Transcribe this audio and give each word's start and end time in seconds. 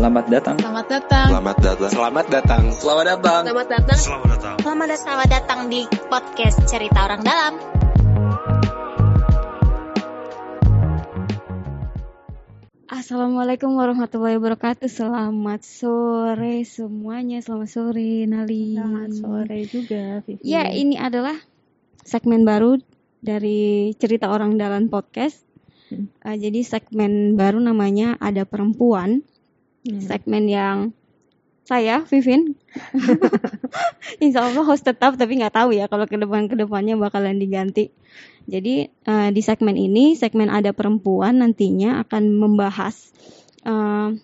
Selamat 0.00 0.32
datang. 0.32 0.56
Selamat 0.56 0.86
datang. 0.88 1.26
Selamat 1.28 1.56
datang. 1.60 1.76
Selamat 1.92 2.26
datang. 2.32 2.62
Selamat 2.72 3.04
datang. 3.04 3.42
Selamat 3.44 3.68
datang. 3.68 4.00
Selamat 4.00 4.32
datang. 4.32 4.56
Selamat 4.64 4.86
datang. 4.88 4.96
Selamat 5.04 5.28
datang 5.28 5.60
di 5.68 5.80
podcast 6.08 6.56
Cerita 6.64 7.04
Orang 7.04 7.20
Dalam. 7.20 7.52
Assalamualaikum 12.88 13.76
warahmatullahi 13.76 14.40
wabarakatuh. 14.40 14.88
Selamat 14.88 15.60
sore 15.68 16.64
semuanya. 16.64 17.44
Selamat 17.44 17.68
sore 17.68 18.24
Nali. 18.24 18.80
Selamat 18.80 19.12
sore 19.12 19.58
juga, 19.68 20.24
Vivi. 20.24 20.40
Ya, 20.48 20.64
ini 20.72 20.96
adalah 20.96 21.36
segmen 22.08 22.48
baru 22.48 22.80
dari 23.20 23.92
Cerita 24.00 24.32
Orang 24.32 24.56
Dalam 24.56 24.88
Podcast. 24.88 25.44
Hmm. 25.92 26.08
Uh, 26.24 26.40
jadi 26.40 26.64
segmen 26.64 27.36
baru 27.36 27.60
namanya 27.60 28.16
Ada 28.16 28.48
Perempuan. 28.48 29.28
Hmm. 29.86 30.00
Segmen 30.00 30.44
yang 30.50 30.76
saya, 31.70 32.02
Vivin, 32.02 32.58
Insya 34.24 34.42
Allah 34.42 34.66
host 34.66 34.82
tetap, 34.82 35.14
tapi 35.14 35.38
nggak 35.38 35.54
tahu 35.54 35.70
ya 35.70 35.86
kalau 35.86 36.02
ke 36.10 36.18
depan 36.18 36.50
ke 36.50 36.58
depannya 36.58 36.98
bakalan 36.98 37.38
diganti. 37.38 37.94
Jadi 38.50 38.90
uh, 39.06 39.30
di 39.30 39.38
segmen 39.38 39.78
ini, 39.78 40.18
segmen 40.18 40.50
ada 40.50 40.74
perempuan 40.74 41.38
nantinya 41.38 42.02
akan 42.02 42.34
membahas. 42.34 43.14
Uh, 43.62 44.18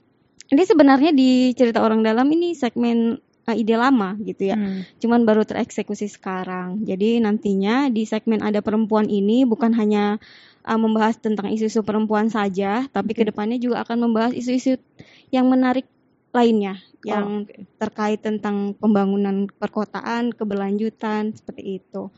ini 0.50 0.62
sebenarnya 0.66 1.14
di 1.14 1.54
cerita 1.54 1.86
orang 1.86 2.02
dalam 2.02 2.26
ini 2.34 2.58
segmen 2.58 3.22
uh, 3.46 3.54
ide 3.54 3.78
lama 3.78 4.18
gitu 4.26 4.50
ya, 4.50 4.58
Hmm. 4.58 4.82
cuman 4.98 5.22
baru 5.22 5.46
tereksekusi 5.46 6.10
sekarang. 6.10 6.82
Jadi 6.82 7.22
nantinya 7.22 7.86
di 7.94 8.02
segmen 8.10 8.42
ada 8.42 8.58
perempuan 8.58 9.06
ini 9.06 9.46
bukan 9.46 9.70
hanya 9.78 10.18
uh, 10.66 10.76
membahas 10.76 11.16
tentang 11.16 11.48
isu-isu 11.54 11.86
perempuan 11.86 12.26
saja, 12.26 12.90
tapi 12.90 13.14
ke 13.14 13.22
depannya 13.22 13.56
juga 13.56 13.86
akan 13.86 14.10
membahas 14.10 14.32
isu-isu 14.34 14.76
yang 15.30 15.46
menarik 15.46 15.86
lainnya 16.34 16.76
yang 17.06 17.46
Oh, 17.46 17.48
oke. 17.48 17.54
terkait 17.80 18.20
tentang 18.20 18.74
pembangunan 18.76 19.46
perkotaan, 19.46 20.34
keberlanjutan 20.34 21.32
seperti 21.32 21.80
itu. 21.80 22.10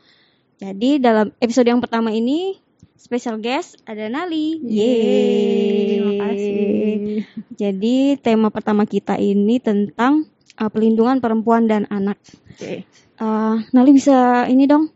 Jadi 0.59 0.99
dalam 0.99 1.31
episode 1.39 1.69
yang 1.71 1.79
pertama 1.79 2.11
ini 2.11 2.59
special 2.99 3.39
guest 3.39 3.79
ada 3.87 4.11
Nali. 4.11 4.59
Yeay, 4.59 6.03
makasih. 6.03 7.23
Jadi 7.55 8.19
tema 8.19 8.51
pertama 8.51 8.89
kita 8.89 9.15
ini 9.21 9.63
tentang 9.63 10.27
uh, 10.59 10.67
pelindungan 10.67 11.23
perempuan 11.23 11.71
dan 11.71 11.87
anak. 11.93 12.19
Oke. 12.51 12.83
Uh, 13.23 13.63
Nali 13.71 13.95
bisa 13.95 14.51
ini 14.51 14.67
dong 14.67 14.91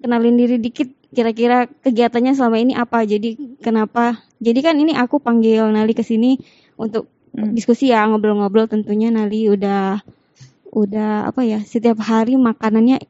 kenalin 0.00 0.40
diri 0.40 0.56
dikit 0.56 0.88
kira-kira 1.12 1.68
kegiatannya 1.68 2.32
selama 2.32 2.56
ini 2.58 2.72
apa? 2.74 3.04
Jadi 3.04 3.60
kenapa? 3.60 4.18
Jadi 4.40 4.60
kan 4.64 4.74
ini 4.76 4.96
aku 4.96 5.20
panggil 5.20 5.68
Nali 5.70 5.92
ke 5.92 6.02
sini 6.02 6.36
untuk 6.76 7.08
Hmm. 7.32 7.56
diskusi 7.56 7.88
ya 7.88 8.04
ngobrol-ngobrol 8.04 8.68
tentunya 8.68 9.08
Nali 9.08 9.48
udah 9.48 10.04
udah 10.68 11.32
apa 11.32 11.40
ya 11.40 11.64
setiap 11.64 12.04
hari 12.04 12.36
makanannya 12.36 13.00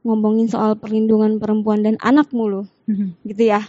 ngomongin 0.00 0.48
soal 0.48 0.80
perlindungan 0.80 1.36
perempuan 1.36 1.84
dan 1.84 2.00
anak 2.00 2.32
mulu. 2.32 2.64
Gitu 3.20 3.52
ya. 3.52 3.68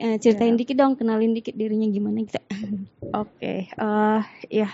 Eh, 0.00 0.16
ceritain 0.16 0.56
Ya. 0.56 0.58
dikit 0.64 0.76
dong 0.80 0.96
kenalin 0.96 1.36
dikit 1.36 1.52
dirinya 1.52 1.84
gimana 1.84 2.24
gitu 2.24 2.40
Oke, 3.12 3.68
eh 3.68 4.20
ya 4.48 4.72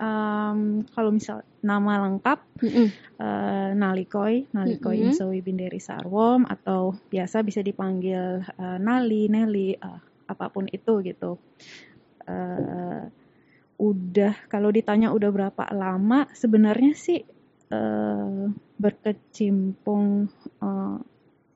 em, 0.00 0.88
kalau 0.96 1.10
misal 1.12 1.44
nama 1.60 2.08
lengkap 2.08 2.40
Mm-mm. 2.64 2.88
eh, 3.20 3.70
Nalikoy, 3.76 4.48
Nalikoy 4.56 4.96
Mm-mm. 4.96 5.12
Insowi 5.12 5.44
Binderi 5.44 5.76
Sarwom 5.76 6.48
atau 6.48 6.96
biasa 7.12 7.44
bisa 7.44 7.60
dipanggil 7.60 8.40
eh, 8.40 8.78
Nali, 8.80 9.28
Nelly, 9.28 9.76
eh, 9.76 10.00
apa 10.24 10.46
pun 10.48 10.64
itu 10.72 11.04
gitu. 11.04 11.36
Eh, 12.24 13.04
udah 13.80 14.34
kalau 14.52 14.68
ditanya 14.68 15.08
udah 15.08 15.30
berapa 15.32 15.64
lama 15.72 16.28
sebenarnya 16.36 16.92
sih 16.96 17.20
eh, 17.72 18.44
berkecimpung 18.80 20.28
eh, 20.60 20.98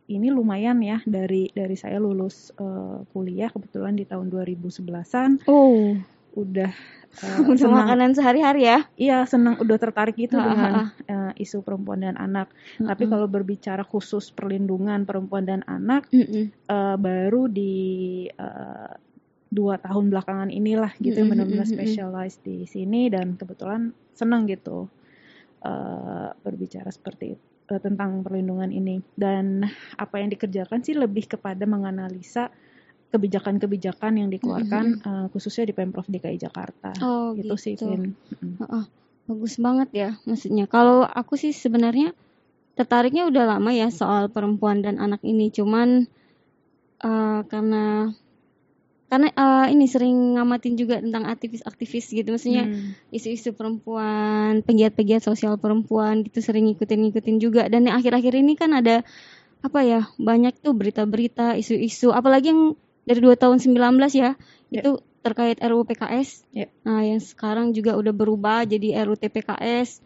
ini 0.05 0.29
lumayan 0.29 0.85
ya 0.85 1.01
dari 1.05 1.49
dari 1.53 1.77
saya 1.77 1.97
lulus 2.01 2.53
eh, 2.57 2.99
kuliah 3.13 3.49
kebetulan 3.49 3.97
di 3.97 4.05
tahun 4.05 4.29
2011-an 4.29 5.49
oh 5.49 5.97
udah 6.34 6.71
untuk 7.47 7.71
senang 7.71 7.87
makanan 7.87 8.11
sehari-hari 8.19 8.67
ya 8.67 8.78
iya 8.99 9.19
senang 9.22 9.55
udah 9.62 9.78
tertarik 9.78 10.19
gitu 10.19 10.34
Ah, 10.34 10.43
ah, 10.43 10.50
dengan 10.50 10.72
ah. 10.75 10.89
eh, 11.06 11.33
isu 11.47 11.62
perempuan 11.62 12.03
dan 12.03 12.19
anak 12.19 12.50
tapi 12.83 13.06
Mm-mm. 13.06 13.12
kalau 13.15 13.27
berbicara 13.31 13.87
khusus 13.87 14.34
perlindungan 14.34 15.06
perempuan 15.06 15.47
dan 15.47 15.62
anak 15.71 16.11
Mm-mm. 16.11 16.50
eh, 16.50 16.97
baru 16.99 17.47
di 17.47 17.75
eh, 18.28 18.93
dua 19.55 19.78
tahun 19.78 20.11
belakangan 20.11 20.50
inilah 20.50 20.99
gitu 20.99 21.23
Mm-mm, 21.23 21.31
benar-benar 21.31 21.71
mm-mm, 21.71 21.78
mm-mm. 21.78 21.87
specialize 21.87 22.37
di 22.43 22.67
sini 22.67 23.06
dan 23.06 23.39
kebetulan 23.39 23.94
senang 24.11 24.50
gitu 24.50 24.91
eh, 25.62 26.28
berbicara 26.34 26.91
seperti 26.91 27.39
itu 27.39 27.75
tentang 27.81 28.21
perlindungan 28.21 28.69
ini 28.69 29.00
dan 29.17 29.65
apa 29.97 30.21
yang 30.21 30.28
dikerjakan 30.34 30.84
sih 30.84 30.93
lebih 30.99 31.31
kepada 31.31 31.65
menganalisa 31.65 32.53
kebijakan-kebijakan 33.15 34.19
yang 34.19 34.29
dikeluarkan 34.35 34.85
eh, 34.99 35.27
khususnya 35.31 35.71
di 35.71 35.75
pemprov 35.79 36.11
DKI 36.11 36.39
Jakarta 36.43 36.91
oh 36.99 37.39
gitu, 37.39 37.55
sih 37.55 37.79
Vin. 37.79 38.19
Mm. 38.43 38.59
Heeh, 38.59 38.85
bagus 39.31 39.55
banget 39.63 39.89
ya 39.95 40.11
maksudnya. 40.27 40.67
Kalau 40.67 41.07
aku 41.07 41.39
sih 41.39 41.55
sebenarnya 41.55 42.11
tertariknya 42.75 43.31
udah 43.31 43.55
lama 43.55 43.71
ya 43.71 43.87
soal 43.95 44.27
perempuan 44.35 44.83
dan 44.83 44.99
anak 44.99 45.23
ini, 45.23 45.55
cuman 45.55 46.11
eh, 46.99 47.41
karena 47.47 48.11
karena 49.07 49.31
eh, 49.31 49.67
ini 49.71 49.87
sering 49.87 50.35
ngamatin 50.35 50.75
juga 50.75 50.99
tentang 50.99 51.31
aktivis-aktivis 51.31 52.11
gitu, 52.11 52.35
maksudnya 52.35 52.67
Hmm. 52.67 52.99
isu-isu 53.15 53.55
perempuan, 53.55 54.67
pegiat-pegiat 54.67 55.23
sosial 55.23 55.55
perempuan 55.55 56.27
gitu 56.27 56.43
sering 56.43 56.67
ngikutin-ngikutin 56.67 57.37
juga. 57.39 57.71
Dan 57.71 57.87
yang 57.87 58.03
akhir-akhir 58.03 58.35
ini 58.35 58.59
kan 58.59 58.75
ada 58.75 59.07
apa 59.63 59.81
ya 59.87 60.01
banyak 60.19 60.59
tuh 60.59 60.75
berita-berita, 60.75 61.55
isu-isu, 61.55 62.11
apalagi 62.11 62.51
yang 62.51 62.75
dari 63.05 63.21
dua 63.21 63.35
tahun 63.35 63.57
19 63.57 63.77
ya 64.13 64.35
Ya. 64.69 64.81
itu 64.83 64.99
terkait 65.21 65.57
RUU 65.57 65.87
PKS. 65.87 66.45
Ya. 66.51 66.67
Nah, 66.83 67.01
yang 67.01 67.17
sekarang 67.17 67.71
juga 67.71 67.95
udah 67.95 68.11
berubah 68.11 68.65
jadi 68.65 69.01
RUU 69.01 69.15
TPKS. 69.15 70.03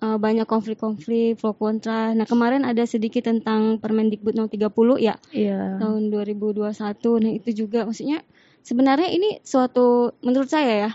Eh, 0.00 0.16
banyak 0.16 0.48
konflik-konflik, 0.48 1.36
pro 1.36 1.52
kontra. 1.52 2.10
Nah, 2.10 2.24
kemarin 2.24 2.64
ada 2.64 2.82
sedikit 2.82 3.28
tentang 3.28 3.76
Permendikbud 3.76 4.32
030 4.32 4.96
ya, 4.96 5.20
Iya. 5.28 5.76
tahun 5.76 6.08
2021. 6.08 7.20
Nah, 7.20 7.30
itu 7.30 7.52
juga 7.52 7.84
maksudnya 7.84 8.24
sebenarnya 8.64 9.12
ini 9.12 9.44
suatu 9.44 10.16
menurut 10.24 10.48
saya 10.48 10.88
ya, 10.88 10.90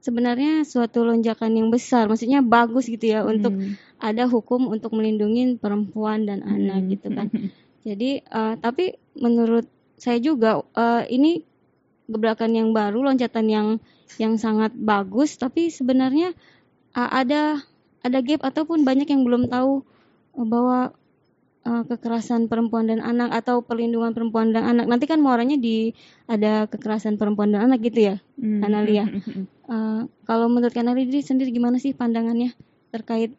sebenarnya 0.00 0.64
suatu 0.64 1.04
lonjakan 1.04 1.60
yang 1.60 1.68
besar. 1.68 2.08
Maksudnya 2.08 2.40
bagus 2.40 2.88
gitu 2.88 3.04
ya 3.04 3.20
untuk 3.22 3.52
Hmm. 3.52 3.76
ada 4.00 4.24
hukum 4.24 4.72
untuk 4.72 4.96
melindungi 4.96 5.60
perempuan 5.60 6.24
dan 6.24 6.40
anak 6.40 6.82
Hmm. 6.82 6.88
gitu 6.88 7.08
kan. 7.12 7.28
Jadi 7.88 8.24
eh, 8.24 8.54
tapi 8.58 8.96
menurut 9.12 9.68
saya 9.98 10.18
juga 10.22 10.62
eh, 10.74 11.04
ini 11.12 11.42
gebrakan 12.08 12.56
yang 12.56 12.70
baru, 12.72 13.04
loncatan 13.04 13.46
yang 13.50 13.68
yang 14.16 14.40
sangat 14.40 14.72
bagus. 14.74 15.36
Tapi 15.36 15.68
sebenarnya 15.68 16.32
eh, 16.96 17.10
ada 17.12 17.60
ada 18.00 18.18
gap 18.22 18.46
ataupun 18.46 18.86
banyak 18.86 19.10
yang 19.10 19.26
belum 19.26 19.52
tahu 19.52 19.84
eh, 20.38 20.46
bahwa 20.46 20.96
eh, 21.66 21.82
kekerasan 21.84 22.48
perempuan 22.48 22.88
dan 22.88 23.04
anak 23.04 23.34
atau 23.44 23.60
perlindungan 23.60 24.16
perempuan 24.16 24.56
dan 24.56 24.64
anak. 24.64 24.86
Nanti 24.88 25.04
kan 25.04 25.20
muaranya 25.20 25.60
di 25.60 25.92
ada 26.24 26.64
kekerasan 26.70 27.20
perempuan 27.20 27.52
dan 27.52 27.68
anak 27.68 27.84
gitu 27.84 28.14
ya. 28.14 28.16
Hmm. 28.40 28.64
Analia. 28.64 29.04
Eh, 29.68 30.02
kalau 30.24 30.48
menurut 30.48 30.72
Kanali 30.72 31.04
sendiri 31.20 31.52
gimana 31.52 31.76
sih 31.76 31.92
pandangannya 31.92 32.56
terkait 32.88 33.36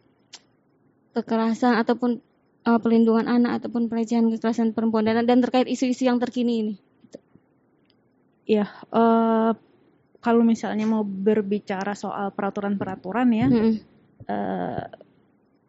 kekerasan 1.17 1.73
ataupun 1.81 2.21
eh, 2.69 2.79
pelindungan 2.79 3.25
anak 3.25 3.65
ataupun 3.65 3.89
pelecehan 3.89 4.29
kekerasan 4.29 4.77
perempuan 4.77 5.09
dan, 5.09 5.25
dan 5.25 5.41
terkait 5.41 5.65
isu-isu 5.65 6.05
yang 6.05 6.21
terkini 6.21 6.53
ini? 6.61 6.73
Iya, 8.45 8.65
eh, 8.69 9.51
kalau 10.19 10.43
misalnya 10.45 10.85
mau 10.85 11.01
berbicara 11.01 11.97
soal 11.97 12.29
peraturan-peraturan 12.33 13.29
ya, 13.33 13.47
Mm-mm. 13.49 13.73
eh, 14.29 14.85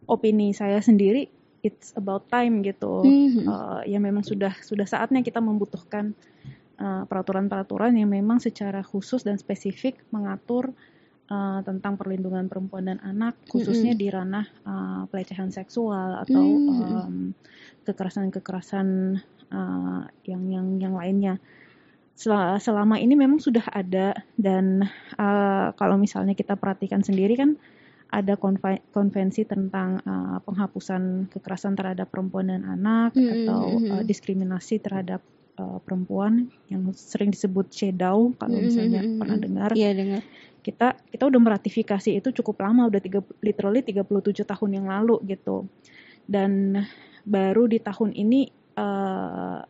opini 0.08 0.52
saya 0.52 0.80
sendiri, 0.84 1.28
it's 1.64 1.92
about 1.96 2.28
time 2.28 2.60
gitu. 2.60 3.04
Mhm. 3.04 3.48
Eh, 3.48 3.80
ya 3.96 3.98
memang 4.00 4.24
sudah 4.24 4.52
sudah 4.60 4.84
saatnya 4.84 5.24
kita 5.24 5.40
membutuhkan 5.40 6.12
peraturan-peraturan 6.80 7.92
yang 7.92 8.08
memang 8.08 8.40
secara 8.40 8.80
khusus 8.80 9.20
dan 9.20 9.36
spesifik 9.36 10.00
mengatur 10.16 10.72
eh, 11.30 11.60
tentang 11.62 11.94
perlindungan 11.94 12.50
perempuan 12.50 12.90
dan 12.90 12.98
anak, 13.00 13.38
khususnya 13.46 13.94
di 13.94 14.10
ranah 14.10 14.46
eh, 14.66 15.02
pelecehan 15.08 15.48
seksual 15.48 16.26
atau 16.26 16.44
Mhm. 16.58 16.90
em, 17.06 17.16
kekerasan-kekerasan 17.86 18.86
eh, 19.50 20.00
yang 20.26 20.42
yang 20.50 20.66
yang 20.78 20.94
lainnya. 20.94 21.38
Sel- 22.14 22.60
Selama 22.60 23.00
ini 23.00 23.16
memang 23.16 23.40
sudah 23.40 23.64
ada 23.70 24.12
dan 24.36 24.84
eh, 25.16 25.68
kalau 25.74 25.96
misalnya 25.96 26.34
kita 26.34 26.54
perhatikan 26.54 27.00
sendiri 27.00 27.34
kan 27.34 27.56
ada 28.10 28.34
konve- 28.34 28.82
konvensi 28.90 29.46
tentang 29.46 30.02
eh, 30.02 30.38
penghapusan 30.42 31.30
kekerasan 31.30 31.78
terhadap 31.78 32.10
perempuan 32.10 32.50
dan 32.50 32.66
anak 32.66 33.14
Mhm, 33.14 33.46
atau 33.46 33.62
eh, 33.80 34.02
diskriminasi 34.02 34.82
terhadap 34.82 35.22
uh, 35.60 35.76
perempuan 35.84 36.48
yang 36.72 36.88
sering 36.96 37.28
disebut 37.28 37.68
CEDAW 37.68 38.40
kalau 38.40 38.56
misalnya 38.58 39.04
Mm-mm, 39.04 39.20
pernah 39.20 39.36
mm-mm. 39.36 39.44
dengar 39.44 39.70
Iya 39.76 39.90
dengar. 39.92 40.22
kita 40.60 40.96
kita 41.12 41.24
udah 41.28 41.40
meratifikasi 41.40 42.10
itu 42.16 42.28
cukup 42.32 42.64
lama 42.64 42.88
udah 42.88 43.00
tiga 43.00 43.20
literally 43.40 43.84
37 43.84 44.08
tahun 44.48 44.70
yang 44.80 44.86
lalu 44.88 45.20
gitu 45.28 45.68
dan 46.24 46.80
baru 47.22 47.68
di 47.68 47.76
tahun 47.78 48.16
ini 48.16 48.40
eh, 48.74 49.60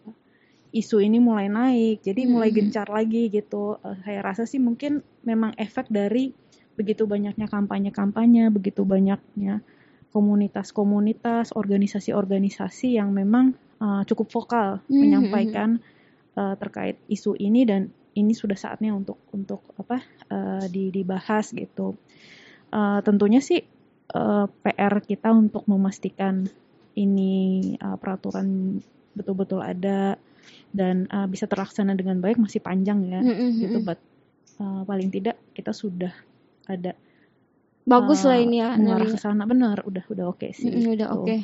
isu 0.71 1.03
ini 1.03 1.19
mulai 1.19 1.51
naik 1.51 2.07
jadi 2.07 2.31
mulai 2.31 2.55
Mhm. 2.55 2.57
gencar 2.57 2.87
lagi 2.87 3.27
gitu 3.27 3.75
Eh, 3.83 3.97
saya 4.07 4.23
rasa 4.23 4.47
sih 4.47 4.63
mungkin 4.63 5.03
memang 5.27 5.59
efek 5.59 5.91
dari 5.91 6.31
begitu 6.79 7.05
banyaknya 7.05 7.51
kampanye-kampanye 7.51 8.49
begitu 8.49 8.87
banyaknya 8.87 9.61
komunitas-komunitas 10.11 11.55
organisasi-organisasi 11.55 12.99
yang 12.99 13.15
memang 13.15 13.55
eh, 13.81 14.03
cukup 14.09 14.27
vokal 14.31 14.69
Mhm. 14.87 14.99
menyampaikan 15.01 15.71
eh, 16.37 16.55
terkait 16.57 16.97
isu 17.09 17.35
ini 17.37 17.67
dan 17.67 17.83
ini 18.15 18.35
sudah 18.35 18.59
saatnya 18.59 18.91
untuk 18.95 19.19
untuk 19.31 19.61
apa 19.79 19.99
eh, 20.31 20.65
di- 20.71 20.93
dibahas 20.93 21.51
gitu. 21.53 21.97
Eh, 22.71 23.01
tentunya 23.03 23.41
sih 23.43 23.61
eh, 24.15 24.45
PR 24.63 24.95
kita 25.03 25.31
untuk 25.35 25.67
memastikan 25.67 26.47
ini 26.95 27.35
eh, 27.77 27.97
peraturan 27.99 28.79
betul-betul 29.15 29.59
ada 29.63 30.15
dan 30.71 31.11
eh, 31.11 31.27
bisa 31.27 31.51
terlaksana 31.51 31.99
dengan 31.99 32.23
baik 32.23 32.39
masih 32.39 32.63
panjang 32.63 33.03
ya 33.07 33.21
Mm-mm, 33.23 33.51
gitu. 33.59 33.79
But 33.83 33.99
eh, 34.63 34.83
paling 34.87 35.11
tidak 35.11 35.37
kita 35.57 35.75
sudah 35.75 36.15
ada 36.71 36.95
Bagus 37.91 38.23
eh, 38.23 38.29
lah 38.31 38.39
ini 38.39 38.57
ya. 38.63 38.71
mengarah 38.79 39.09
ke 39.11 39.19
sana 39.19 39.43
benar 39.51 39.83
udah 39.83 40.05
udah 40.07 40.25
oke 40.31 40.47
sih. 40.55 40.71
Mm-mm, 40.71 40.95
udah 40.95 41.09
gitu. 41.11 41.19
oke. 41.27 41.37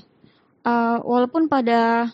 Eh, 0.66 0.98
walaupun 1.02 1.42
pada 1.50 2.10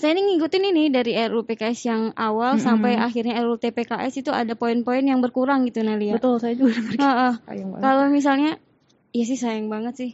saya 0.00 0.16
ini 0.16 0.34
ngikutin 0.34 0.64
ini 0.72 0.84
dari 0.88 1.12
RUU 1.14 1.44
PKS 1.44 1.80
yang 1.88 2.02
awal 2.16 2.56
Mm-mm. 2.56 2.64
sampai 2.64 2.96
akhirnya 2.96 3.38
RUU 3.44 3.60
TPKS 3.60 4.24
itu 4.24 4.30
ada 4.32 4.56
poin-poin 4.56 5.04
yang 5.04 5.20
berkurang 5.20 5.64
gitu 5.68 5.84
Nalia. 5.84 6.16
Betul 6.16 6.40
saya 6.40 6.54
juga 6.56 6.76
sayang 7.44 7.68
banget. 7.74 7.82
Kalau 7.84 8.04
misalnya, 8.08 8.50
iya 9.12 9.24
sih 9.24 9.38
sayang 9.38 9.68
banget 9.68 9.94
sih. 9.96 10.10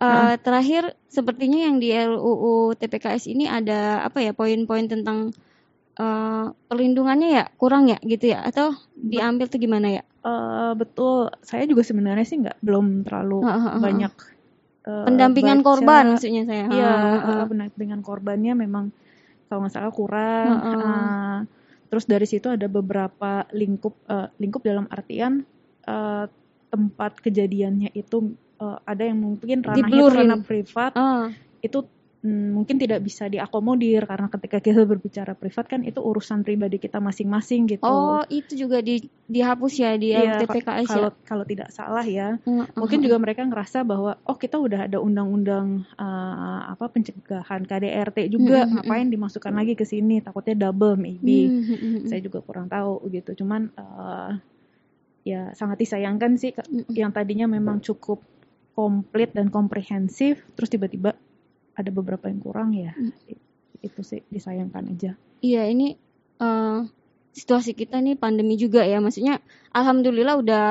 Eh, 0.00 0.06
Heeh. 0.06 0.34
Terakhir, 0.42 0.98
sepertinya 1.06 1.68
yang 1.68 1.78
di 1.78 1.94
RUU 1.94 2.74
TPKS 2.74 3.30
ini 3.30 3.46
ada 3.46 4.02
apa 4.06 4.18
ya 4.18 4.34
poin-poin 4.34 4.86
tentang 4.90 5.30
eh, 5.98 6.46
perlindungannya 6.68 7.28
ya 7.32 7.44
kurang 7.60 7.86
ya 7.92 7.98
gitu 8.02 8.32
ya? 8.32 8.42
Atau 8.42 8.74
diambil 8.96 9.46
tuh 9.46 9.58
gimana 9.62 10.00
ya? 10.00 10.02
Eh, 10.22 10.72
betul 10.78 11.34
saya 11.42 11.66
juga 11.66 11.82
sebenarnya 11.82 12.22
sih 12.22 12.38
nggak 12.38 12.62
belum 12.62 13.02
terlalu 13.02 13.42
Heeh, 13.42 13.50
heeh, 13.50 13.70
heeh. 13.74 13.82
banyak 13.82 14.12
eh, 14.86 15.04
Pendampingan 15.06 15.58
baca. 15.62 15.66
korban 15.66 16.04
maksudnya 16.14 16.42
saya. 16.46 16.64
Iya, 16.70 16.90
Heeh, 16.94 17.18
uh, 17.18 17.26
heeh. 17.26 17.46
pendampingan 17.50 18.00
korbannya 18.06 18.54
memang 18.54 18.94
kalau 19.52 19.68
nggak 19.68 19.76
salah 19.76 19.92
kurang. 19.92 20.48
Heeh. 20.48 20.80
uh, 20.80 21.38
terus 21.92 22.08
dari 22.08 22.24
situ 22.24 22.48
ada 22.48 22.64
beberapa 22.72 23.44
lingkup 23.52 23.92
uh, 24.08 24.32
lingkup 24.40 24.64
dalam 24.64 24.88
artian 24.88 25.44
uh, 25.84 26.24
tempat 26.72 27.20
kejadiannya 27.20 27.92
itu 27.92 28.32
uh, 28.56 28.80
ada 28.88 29.04
yang 29.04 29.20
mungkin 29.20 29.60
ranahnya 29.60 30.08
ranah 30.08 30.40
privat 30.40 30.96
Ah, 30.96 31.28
itu 31.60 31.84
mm, 32.22 32.48
mungkin 32.56 32.78
tidak 32.78 33.02
bisa 33.04 33.28
diakomodir 33.28 34.06
karena 34.08 34.26
ketika 34.32 34.58
kita 34.58 34.82
berbicara 34.88 35.36
privat 35.36 35.68
kan 35.68 35.84
itu 35.84 36.00
urusan 36.00 36.42
pribadi 36.42 36.80
kita 36.80 36.98
masing-masing 36.98 37.68
gitu. 37.68 37.84
Oh, 37.84 38.24
itu 38.32 38.56
juga 38.56 38.80
di, 38.80 39.06
dihapus 39.28 39.72
ya 39.78 39.92
di 40.00 40.14
Iya, 40.16 40.40
RUU 40.40 40.48
TPKS 40.48 40.88
ya? 40.88 40.90
kalau 40.90 41.10
kalau 41.22 41.44
tidak 41.44 41.68
salah 41.70 42.06
ya. 42.06 42.40
Heeh, 42.42 42.66
mungkin 42.74 42.98
heeh. 43.02 43.06
juga 43.10 43.16
mereka 43.20 43.42
ngerasa 43.44 43.84
bahwa 43.84 44.16
oh 44.24 44.36
kita 44.38 44.56
udah 44.56 44.88
ada 44.88 44.98
undang-undang 44.98 45.84
uh, 46.00 46.72
apa 46.72 46.88
pencegahan 46.88 47.66
KDRT 47.66 48.32
juga 48.32 48.64
mm, 48.64 48.68
mm, 48.68 48.74
ngapain 48.80 49.08
dimasukkan 49.12 49.52
lagi 49.52 49.74
ke 49.76 49.84
sini 49.84 50.24
takutnya 50.24 50.70
double 50.70 50.96
maybe 50.96 51.42
Hmm, 51.42 51.64
hmm, 51.64 51.78
hmm, 51.78 51.92
hmm. 52.02 52.08
saya 52.08 52.20
juga 52.22 52.38
kurang 52.44 52.70
tahu 52.70 53.02
gitu 53.10 53.44
cuman 53.44 53.72
uh, 53.74 54.30
ya 55.22 55.54
sangat 55.54 55.82
disayangkan 55.82 56.34
sih 56.38 56.54
yang 56.94 57.14
tadinya 57.14 57.46
memang 57.46 57.78
cukup 57.82 58.22
komplit 58.72 59.30
dan 59.36 59.52
komprehensif 59.52 60.42
terus 60.56 60.72
tiba-tiba 60.72 61.14
ada 61.72 61.90
beberapa 61.90 62.28
yang 62.28 62.38
kurang 62.38 62.70
ya. 62.72 62.92
Mm. 62.92 63.12
itu 63.82 64.00
sih 64.00 64.22
disayangkan 64.26 64.94
aja. 64.94 65.18
Iya 65.40 65.66
ini 65.66 65.98
eh, 66.38 66.78
situasi 67.32 67.72
kita 67.72 67.98
nih 67.98 68.14
pandemi 68.14 68.54
juga 68.54 68.82
ya. 68.82 68.98
Maksudnya 68.98 69.42
alhamdulillah 69.70 70.38
udah 70.38 70.66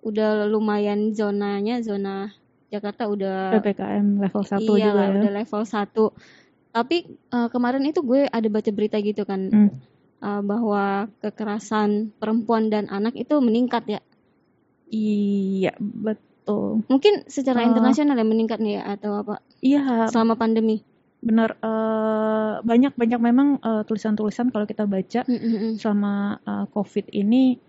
udah 0.00 0.30
lumayan 0.46 1.12
zonanya 1.12 1.78
zona 1.78 2.32
Jakarta 2.66 3.04
udah 3.04 3.52
ppkm 3.54 4.18
level 4.18 4.42
1 4.42 4.58
iya 4.72 4.88
juga 4.88 5.02
ya. 5.04 5.10
udah 5.12 5.32
level 5.36 5.62
1 5.62 6.72
tapi 6.72 6.96
eh, 7.06 7.48
kemarin 7.50 7.82
itu 7.84 8.00
gue 8.00 8.24
ada 8.24 8.48
baca 8.48 8.70
berita 8.70 8.96
gitu 8.98 9.22
kan 9.22 9.40
Hmm. 9.46 9.70
eh, 10.18 10.42
bahwa 10.42 11.06
kekerasan 11.18 12.10
perempuan 12.16 12.66
dan 12.66 12.88
anak 12.88 13.14
itu 13.14 13.38
meningkat 13.38 13.86
ya. 13.86 14.00
Iya 14.86 15.74
betul. 15.78 16.82
Mungkin 16.86 17.26
secara 17.26 17.62
Eh. 17.62 17.68
internasional 17.68 18.16
ya 18.16 18.26
meningkat 18.26 18.58
nih 18.58 18.80
ya 18.80 18.98
atau 18.98 19.20
apa 19.20 19.38
iya. 19.60 20.08
Selama 20.08 20.34
pandemi. 20.36 20.80
Benar 21.20 21.60
eh, 21.60 22.54
banyak 22.64 22.96
banyak 22.96 23.20
memang 23.20 23.48
eh, 23.60 23.82
tulisan-tulisan 23.84 24.48
kalau 24.48 24.64
kita 24.64 24.88
baca 24.88 25.20
Mm, 25.28 25.36
mm, 25.36 25.56
mm. 25.56 25.72
selama 25.76 26.12
eh, 26.40 26.64
covid 26.72 27.12
ini 27.12 27.60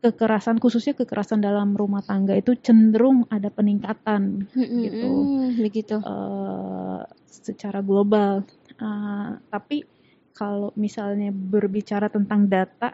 kekerasan 0.00 0.60
khususnya 0.60 0.94
kekerasan 0.96 1.40
dalam 1.42 1.74
rumah 1.74 2.00
tangga 2.00 2.32
itu 2.36 2.56
cenderung 2.56 3.28
ada 3.28 3.52
peningkatan 3.52 4.48
Mm, 4.48 4.64
mm, 4.64 4.80
Gitu. 4.80 5.08
begitu. 5.60 5.96
Eh, 6.00 7.00
secara 7.28 7.84
global. 7.84 8.48
Eh, 8.80 9.28
tapi 9.52 9.84
kalau 10.32 10.72
misalnya 10.76 11.32
berbicara 11.32 12.08
tentang 12.08 12.48
data 12.48 12.92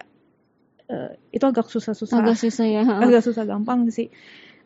eh, 0.90 1.14
itu 1.30 1.44
agak 1.46 1.70
susah-susah. 1.70 2.22
Agak 2.22 2.38
susah 2.42 2.66
ya 2.66 2.82
agak 2.86 3.22
susah 3.22 3.46
gampang 3.46 3.86
sih. 3.90 4.10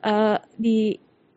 Eh, 0.00 0.38
di 0.56 0.96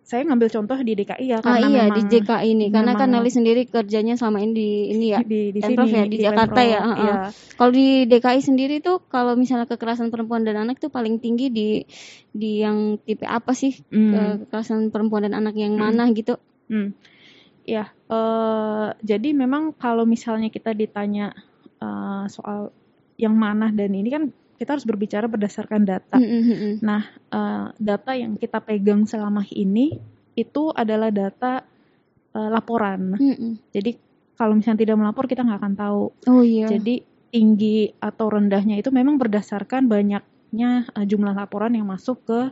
saya 0.09 0.25
ngambil 0.25 0.49
contoh 0.49 0.73
di 0.81 0.97
DKI 0.97 1.25
ya 1.29 1.37
ah 1.37 1.53
karena 1.53 1.69
iya 1.69 1.83
memang 1.85 1.93
di 1.93 2.01
JKI 2.09 2.47
ini 2.49 2.65
karena 2.73 2.97
kan 2.97 3.13
Nelly 3.13 3.29
sendiri 3.29 3.61
kerjanya 3.69 4.17
selama 4.17 4.41
ini 4.41 4.53
di 4.57 4.69
ini 4.89 5.05
ya 5.13 5.21
di 5.21 5.53
di 5.53 5.61
sini 5.61 5.85
ya, 5.85 6.03
di 6.09 6.17
Jakarta 6.17 6.57
Pemprov, 6.57 6.73
ya, 6.73 6.79
iya. 6.97 7.15
Kalau 7.29 7.71
di 7.71 7.87
DKI 8.09 8.41
sendiri 8.41 8.75
tuh 8.81 9.05
kalau 9.05 9.37
misalnya 9.37 9.69
kekerasan 9.69 10.09
perempuan 10.09 10.41
dan 10.41 10.57
anak 10.57 10.81
tuh 10.81 10.89
paling 10.89 11.21
tinggi 11.21 11.53
di 11.53 11.85
di 12.33 12.65
yang 12.65 12.97
tipe 12.97 13.29
apa 13.29 13.53
sih? 13.53 13.77
Hmm. 13.93 14.09
Ke- 14.09 14.37
Kekerasan 14.49 14.89
perempuan 14.89 15.29
dan 15.29 15.37
anak 15.37 15.53
yang 15.53 15.77
Hmm. 15.77 15.93
mana 15.93 16.09
gitu? 16.09 16.41
Hmm. 16.73 16.97
Ya, 17.69 17.93
eh, 18.09 18.87
jadi 19.05 19.29
memang 19.37 19.77
kalau 19.77 20.09
misalnya 20.09 20.49
kita 20.49 20.73
ditanya 20.73 21.37
eh, 21.77 22.25
soal 22.33 22.73
yang 23.21 23.37
mana 23.37 23.69
dan 23.69 23.93
ini 23.93 24.09
kan 24.09 24.23
kita 24.59 24.75
harus 24.75 24.83
berbicara 24.83 25.25
berdasarkan 25.31 25.87
data. 25.87 26.19
Mm, 26.19 26.27
mm, 26.27 26.43
mm, 26.43 26.57
mm. 26.59 26.73
Nah, 26.83 27.01
eh, 27.31 27.65
data 27.79 28.11
yang 28.11 28.35
kita 28.35 28.59
pegang 28.59 29.07
selama 29.07 29.47
ini 29.55 29.95
itu 30.35 30.75
adalah 30.75 31.07
data 31.09 31.63
eh, 32.35 32.49
laporan. 32.51 33.15
Mm, 33.15 33.35
mm. 33.39 33.53
Jadi 33.71 33.91
kalau 34.35 34.59
misalnya 34.59 34.83
tidak 34.83 34.99
melapor 34.99 35.31
kita 35.31 35.47
nggak 35.47 35.59
akan 35.63 35.75
tahu. 35.79 36.03
Oh 36.27 36.43
iya. 36.43 36.67
Jadi 36.67 37.07
tinggi 37.31 37.87
atau 38.03 38.27
rendahnya 38.27 38.75
itu 38.75 38.91
memang 38.91 39.15
berdasarkan 39.15 39.87
banyaknya 39.87 40.91
eh, 40.91 41.05
jumlah 41.07 41.31
laporan 41.31 41.71
yang 41.79 41.87
masuk 41.87 42.27
ke 42.27 42.51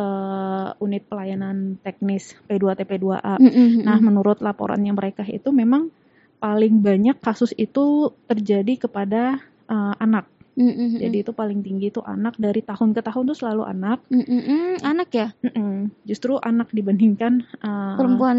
eh, 0.00 0.68
unit 0.80 1.04
pelayanan 1.04 1.76
teknis 1.84 2.32
P2T 2.48 2.88
P2A. 2.88 3.36
Mm, 3.36 3.44
mm, 3.44 3.52
mm, 3.52 3.82
Nah, 3.84 3.98
menurut 4.00 4.40
laporannya 4.40 4.96
mereka 4.96 5.28
itu 5.28 5.52
memang 5.52 5.92
paling 6.40 6.80
banyak 6.80 7.20
kasus 7.24 7.56
itu 7.56 8.12
terjadi 8.28 8.84
kepada 8.84 9.40
uh, 9.64 9.94
anak. 9.96 10.28
Mm, 10.54 10.70
mm, 10.70 10.74
mm. 10.78 11.00
Jadi 11.02 11.16
itu 11.26 11.32
paling 11.34 11.60
tinggi 11.66 11.90
itu 11.90 11.98
anak 12.06 12.38
dari 12.38 12.62
tahun 12.62 12.94
ke 12.94 13.02
tahun 13.02 13.24
tuh 13.34 13.38
selalu 13.38 13.62
anak. 13.66 13.98
Mm, 14.06 14.22
mm, 14.22 14.42
mm. 14.46 14.74
anak 14.86 15.08
ya? 15.10 15.28
Mm-mm. 15.42 15.90
Justru 16.06 16.38
anak 16.38 16.70
dibandingkan 16.70 17.42
uh, 17.58 17.98
Perempuan 17.98 18.38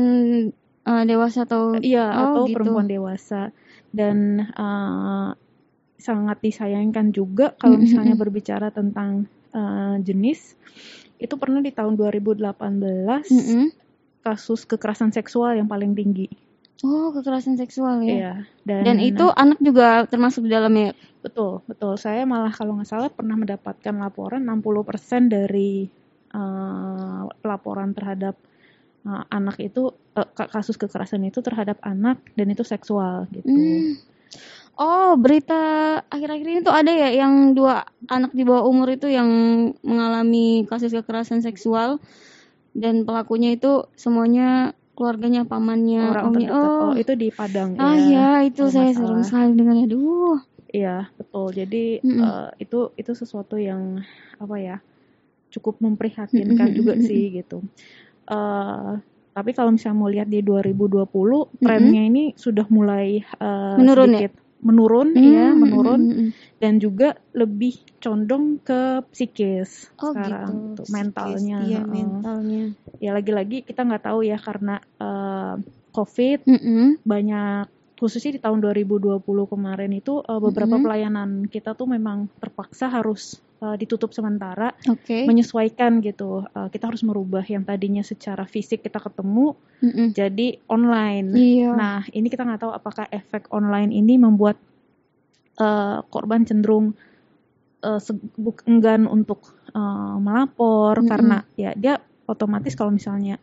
eh, 0.88 1.04
dewasa 1.04 1.44
atau 1.44 1.76
iya 1.84 2.08
Oh, 2.16 2.24
atau 2.24 2.44
gitu. 2.48 2.56
perempuan 2.56 2.88
dewasa 2.88 3.52
dan 3.92 4.48
uh, 4.56 5.36
sangat 6.00 6.38
disayangkan 6.44 7.12
juga 7.12 7.56
kalau 7.60 7.80
misalnya 7.80 8.16
mm-mm. 8.16 8.24
berbicara 8.24 8.70
tentang 8.72 9.26
uh, 9.56 9.98
jenis 10.00 10.54
itu 11.16 11.36
pernah 11.40 11.64
di 11.64 11.72
tahun 11.72 11.96
2018 11.96 12.44
Mm, 13.32 13.44
mm. 13.44 13.68
kasus 14.24 14.64
kekerasan 14.68 15.12
seksual 15.12 15.56
yang 15.56 15.68
paling 15.68 15.96
tinggi. 15.96 16.28
Oh, 16.84 17.16
kekerasan 17.16 17.56
seksual 17.56 18.04
ya. 18.04 18.12
Iya. 18.12 18.34
Dan, 18.68 18.82
Dan 18.84 18.98
itu 19.00 19.26
anak 19.32 19.60
juga 19.64 20.04
termasuk 20.10 20.44
di 20.44 20.52
dalamnya. 20.52 20.92
Betul, 21.24 21.64
betul. 21.70 21.96
Saya 21.96 22.28
malah 22.28 22.52
kalau 22.52 22.76
nggak 22.76 22.90
salah 22.90 23.08
pernah 23.08 23.40
mendapatkan 23.40 23.96
laporan 23.96 24.44
60% 24.44 25.32
dari 25.32 25.88
eh, 26.36 27.22
laporan 27.48 27.96
terhadap 27.96 28.36
eh, 29.08 29.24
anak 29.32 29.56
itu 29.64 29.96
ka- 30.12 30.52
kasus 30.52 30.76
kekerasan 30.76 31.24
itu 31.24 31.40
terhadap 31.40 31.80
anak 31.80 32.20
dan 32.36 32.52
itu 32.52 32.68
seksual 32.68 33.32
gitu. 33.32 33.48
Hmm. 33.48 33.96
Oh, 34.76 35.16
berita 35.16 35.56
akhir-akhir 36.12 36.48
ini 36.52 36.60
tuh 36.60 36.76
ada 36.76 36.92
ya 36.92 37.08
yang 37.08 37.56
dua 37.56 37.88
anak 38.12 38.36
di 38.36 38.44
bawah 38.44 38.68
umur 38.68 38.92
itu 38.92 39.08
yang 39.08 39.30
mengalami 39.80 40.68
kasus 40.68 40.92
kekerasan 40.92 41.40
seksual 41.40 42.04
dan 42.76 43.08
pelakunya 43.08 43.56
itu 43.56 43.88
semuanya 43.96 44.76
keluarganya 44.96 45.42
pamannya 45.46 46.00
orang 46.12 46.24
omnya 46.32 46.50
oh, 46.56 46.92
Oh, 46.92 46.92
itu 46.96 47.14
di 47.14 47.28
Padang 47.32 47.70
ah 47.78 47.96
ya 47.96 48.26
itu 48.48 48.62
kalau 48.64 48.74
saya 48.76 48.92
salah. 48.96 49.24
sekali 49.28 49.50
dengarnya 49.60 49.86
aduh 49.92 50.38
Iya, 50.76 51.08
betul. 51.16 51.48
Jadi 51.56 51.84
Mm-mm. 52.04 52.20
eh, 52.20 52.50
itu 52.60 52.80
itu 53.00 53.12
sesuatu 53.16 53.56
yang 53.56 54.04
apa 54.42 54.56
ya? 54.60 54.78
cukup 55.56 55.80
memprihatinkan 55.80 56.68
Mm-mm, 56.68 56.78
juga 56.80 56.94
mm-mm. 57.00 57.08
sih 57.08 57.24
gitu. 57.32 57.64
Eh 58.28 58.92
tapi 59.36 59.52
kalau 59.52 59.72
misalnya 59.76 60.00
mau 60.00 60.08
lihat 60.12 60.28
di 60.32 60.40
2020 60.40 61.52
trennya 61.60 62.02
ini 62.08 62.24
sudah 62.36 62.66
mulai 62.72 63.20
eh, 63.24 63.76
Menurun 63.80 64.12
ya? 64.20 64.30
Menurun 64.66 65.10
ya, 65.14 65.54
Hmm, 65.54 65.62
menurun 65.62 66.02
hmm, 66.02 66.12
hmm, 66.12 66.18
hmm. 66.18 66.32
dan 66.62 66.74
juga 66.82 67.14
lebih 67.38 67.74
condong 68.02 68.58
ke 68.66 69.06
psikis 69.14 69.70
oh 70.02 70.12
sekarang 70.14 70.74
gitu 70.74 70.82
psikis, 70.86 70.94
mentalnya. 70.94 71.58
iya 71.62 71.80
heeh. 71.86 71.94
mentalnya 71.96 72.64
Ya 73.04 73.12
lagi-lagi 73.18 73.68
kita 73.68 73.82
nggak 73.88 74.04
tahu 74.08 74.20
ya 74.26 74.38
karena 74.40 74.80
eh, 75.04 75.54
COVID 75.96 76.40
Mm-mm. 76.48 76.98
banyak 77.06 77.66
khususnya 77.96 78.36
di 78.36 78.42
tahun 78.44 78.60
2020 78.60 79.24
kemarin 79.24 79.92
itu 79.96 80.20
uh, 80.20 80.40
beberapa 80.44 80.76
Mhm. 80.76 80.84
pelayanan 80.84 81.30
kita 81.48 81.72
tuh 81.74 81.88
memang 81.88 82.28
terpaksa 82.44 82.92
harus 82.92 83.40
uh, 83.64 83.80
ditutup 83.80 84.12
sementara 84.12 84.76
oke 84.86 85.24
menyesuaikan 85.24 86.04
gitu 86.04 86.44
Uh, 86.52 86.68
kita 86.68 86.92
harus 86.92 87.04
merubah 87.08 87.44
yang 87.48 87.64
tadinya 87.64 88.04
secara 88.04 88.44
fisik 88.44 88.84
kita 88.84 89.00
ketemu 89.00 89.56
Mm-mm. 89.80 90.12
jadi 90.12 90.60
online 90.68 91.28
iya 91.32 91.72
nah 91.72 92.00
ini 92.12 92.28
kita 92.28 92.44
nggak 92.44 92.62
tahu 92.68 92.72
apakah 92.76 93.08
efek 93.08 93.48
online 93.56 93.96
ini 93.96 94.20
membuat 94.20 94.60
uh, 95.60 96.04
korban 96.12 96.44
cenderung 96.44 96.96
uh, 97.80 98.00
enggan 98.68 99.08
untuk 99.08 99.56
uh, 99.72 100.20
melapor 100.20 101.00
Mhm. 101.00 101.08
karena 101.08 101.38
ya 101.56 101.72
dia 101.76 101.96
otomatis 102.28 102.76
kalau 102.76 102.92
misalnya 102.92 103.40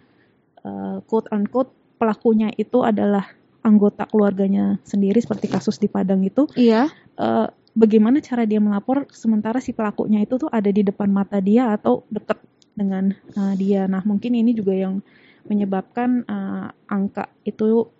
uh, 0.61 1.01
quote 1.09 1.33
unquote 1.33 1.73
pelakunya 1.97 2.53
itu 2.53 2.83
adalah 2.83 3.25
anggota 3.63 4.05
keluarganya 4.11 4.79
sendiri 4.83 5.19
seperti 5.23 5.47
kasus 5.49 5.79
di 5.79 5.87
Padang 5.87 6.23
itu 6.27 6.47
iya 6.59 6.91
uh, 7.19 7.47
bagaimana 7.73 8.21
cara 8.21 8.45
dia 8.45 8.59
melapor 8.61 9.07
sementara 9.15 9.63
si 9.63 9.73
pelakunya 9.73 10.21
itu 10.23 10.37
tuh 10.37 10.51
ada 10.53 10.69
di 10.69 10.83
depan 10.85 11.09
mata 11.09 11.39
dia 11.41 11.73
atau 11.73 12.05
dekat 12.11 12.39
dengan 12.75 13.15
uh, 13.39 13.55
dia 13.57 13.87
nah 13.87 14.03
mungkin 14.05 14.35
ini 14.35 14.53
juga 14.53 14.75
yang 14.75 15.01
menyebabkan 15.47 16.23
uh, 16.27 16.71
angka 16.87 17.27
itu 17.43 17.91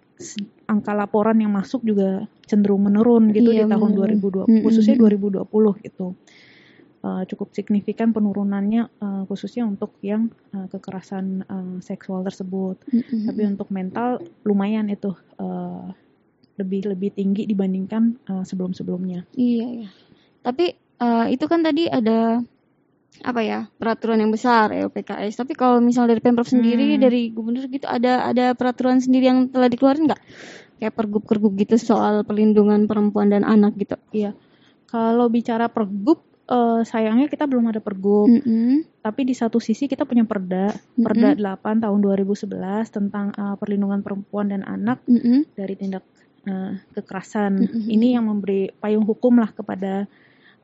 angka 0.71 0.93
laporan 0.95 1.37
yang 1.43 1.51
masuk 1.51 1.83
juga 1.83 2.31
cenderung 2.47 2.87
menurun 2.87 3.35
gitu 3.35 3.51
Iya, 3.51 3.67
di 3.67 3.73
tahun 3.75 3.91
menurun. 3.99 4.19
2020 4.23 4.47
Mm-mm. 4.47 4.63
khususnya 4.63 4.95
2020 4.95 5.87
gitu 5.87 6.07
Uh, 7.03 7.27
cukup 7.27 7.51
signifikan 7.51 8.15
penurunannya 8.15 8.87
uh, 9.03 9.27
khususnya 9.27 9.67
untuk 9.67 9.99
yang 10.07 10.31
uh, 10.55 10.71
kekerasan 10.71 11.43
uh, 11.51 11.83
seksual 11.83 12.23
tersebut 12.23 12.79
Mm-mm. 12.87 13.27
tapi 13.27 13.43
untuk 13.43 13.75
mental 13.75 14.23
lumayan 14.47 14.87
itu 14.87 15.11
uh, 15.43 15.91
lebih 16.63 16.95
lebih 16.95 17.11
tinggi 17.11 17.43
dibandingkan 17.51 18.23
uh, 18.31 18.47
sebelum-sebelumnya. 18.47 19.27
Iya, 19.35 19.67
iya. 19.83 19.89
Tapi 20.43 20.75
eh, 21.03 21.27
itu 21.35 21.45
kan 21.47 21.63
tadi 21.63 21.87
ada 21.87 22.43
apa 23.23 23.41
ya 23.45 23.69
peraturan 23.79 24.19
yang 24.19 24.33
besar 24.33 24.73
ya 24.75 24.89
PKS. 24.91 25.39
Tapi 25.39 25.53
kalau 25.55 25.79
misal 25.79 26.09
dari 26.11 26.19
pemprov 26.19 26.49
sendiri, 26.49 26.97
Hmm. 26.97 27.03
dari 27.03 27.31
gubernur 27.31 27.69
gitu, 27.71 27.87
ada 27.87 28.27
ada 28.27 28.57
peraturan 28.57 28.99
sendiri 28.99 29.31
yang 29.31 29.53
telah 29.53 29.71
dikeluarin 29.71 30.11
nggak? 30.11 30.23
Kayak 30.83 30.95
pergub-pergub 30.99 31.55
gitu 31.63 31.79
soal 31.79 32.27
perlindungan 32.27 32.91
perempuan 32.91 33.31
dan 33.31 33.47
anak 33.47 33.79
gitu. 33.79 33.95
Kalau 34.91 35.31
bicara 35.31 35.71
pergub, 35.71 36.21
uh, 36.49 36.83
sayangnya 36.83 37.31
kita 37.31 37.47
belum 37.47 37.71
ada 37.71 37.79
pergub. 37.79 38.31
Mm-mm. 38.31 38.87
Tapi 39.03 39.21
di 39.27 39.35
satu 39.35 39.59
sisi 39.59 39.87
kita 39.87 40.07
punya 40.07 40.27
perda, 40.27 40.75
perda 40.99 41.35
8 41.35 41.83
tahun 41.83 41.99
2011 42.03 42.49
tentang 42.91 43.35
uh, 43.35 43.55
perlindungan 43.59 44.03
perempuan 44.03 44.51
dan 44.51 44.63
anak 44.67 45.03
Mm-mm. 45.07 45.47
dari 45.55 45.75
tindak 45.79 46.03
uh, 46.49 46.79
kekerasan. 46.95 47.67
Mm-mm. 47.67 47.87
Ini 47.91 48.19
yang 48.19 48.27
memberi 48.31 48.71
payung 48.79 49.07
hukum 49.07 49.39
lah 49.39 49.51
kepada 49.51 50.07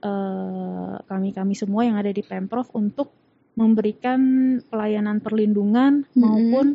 uh, 0.02 0.94
kami-kami 1.06 1.54
semua 1.54 1.86
yang 1.86 1.98
ada 1.98 2.10
di 2.10 2.22
pemprov 2.22 2.70
untuk 2.74 3.10
memberikan 3.58 4.20
pelayanan 4.70 5.18
perlindungan 5.18 6.06
Mm-mm. 6.14 6.18
maupun 6.22 6.66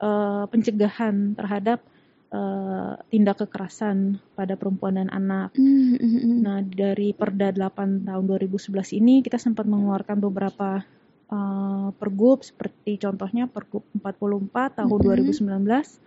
uh, 0.00 0.44
pencegahan 0.48 1.36
terhadap 1.36 1.80
uh, 2.32 2.94
tindak 3.08 3.44
kekerasan 3.44 4.20
pada 4.36 4.54
perempuan 4.54 5.00
dan 5.00 5.08
anak. 5.08 5.56
Mm-mm. 5.56 6.44
Nah, 6.44 6.60
dari 6.62 7.12
Perda 7.16 7.52
8 7.52 8.04
tahun 8.04 8.24
2011 8.24 8.98
ini 9.00 9.20
kita 9.24 9.40
sempat 9.40 9.64
mengeluarkan 9.64 10.18
beberapa 10.20 10.84
uh, 11.32 11.88
pergub 11.96 12.44
seperti 12.44 13.00
contohnya 13.00 13.48
Pergub 13.48 13.84
44 13.96 14.80
tahun 14.80 14.98
Mhm. 14.98 15.32
2019 15.32 16.00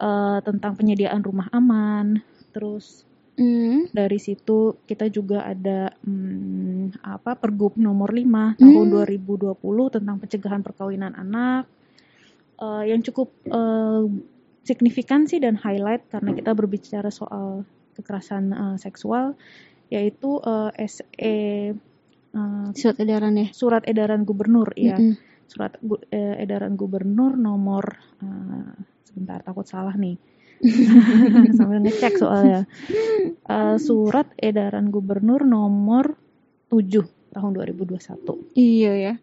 uh, 0.00 0.38
tentang 0.44 0.72
penyediaan 0.76 1.20
rumah 1.24 1.48
aman. 1.52 2.20
Terus 2.52 3.04
Mm. 3.32 3.88
dari 3.96 4.20
situ 4.20 4.76
kita 4.84 5.08
juga 5.08 5.40
ada 5.48 5.88
hmm, 6.04 7.00
apa 7.00 7.32
Pergub 7.32 7.80
nomor 7.80 8.12
5 8.12 8.60
tahun 8.60 8.86
Hmm. 8.92 9.08
2020 9.08 9.56
tentang 9.88 10.20
pencegahan 10.20 10.60
perkawinan 10.60 11.16
anak. 11.16 11.64
Uh, 12.60 12.84
yang 12.84 13.00
cukup 13.00 13.32
uh, 13.48 14.04
signifikan 14.62 15.26
sih 15.26 15.42
dan 15.42 15.58
highlight 15.58 16.06
karena 16.10 16.32
kita 16.32 16.54
berbicara 16.54 17.10
soal 17.10 17.66
kekerasan 17.98 18.54
uh, 18.54 18.76
seksual 18.78 19.34
yaitu 19.92 20.40
uh, 20.40 20.72
SE 20.78 21.36
uh, 22.32 22.68
Surat 22.72 22.96
edaran 23.02 23.34
ya. 23.36 23.48
surat 23.52 23.82
edaran 23.84 24.22
gubernur 24.24 24.72
ya 24.78 24.96
Mm-mm. 24.96 25.18
surat 25.50 25.76
gu- 25.84 26.00
eh, 26.08 26.40
edaran 26.40 26.80
gubernur 26.80 27.36
nomor 27.36 28.00
uh, 28.24 28.72
sebentar 29.04 29.44
takut 29.44 29.68
salah 29.68 29.92
nih 29.92 30.16
sambil 31.58 31.82
ngecek 31.82 32.16
soalnya 32.16 32.64
Uh, 33.42 33.74
surat 33.74 34.30
edaran 34.38 34.94
gubernur 34.94 35.42
nomor 35.42 36.14
7 36.70 37.02
tahun 37.34 37.50
2021 37.58 37.98
Iya 38.54 38.92
ya. 38.94 39.14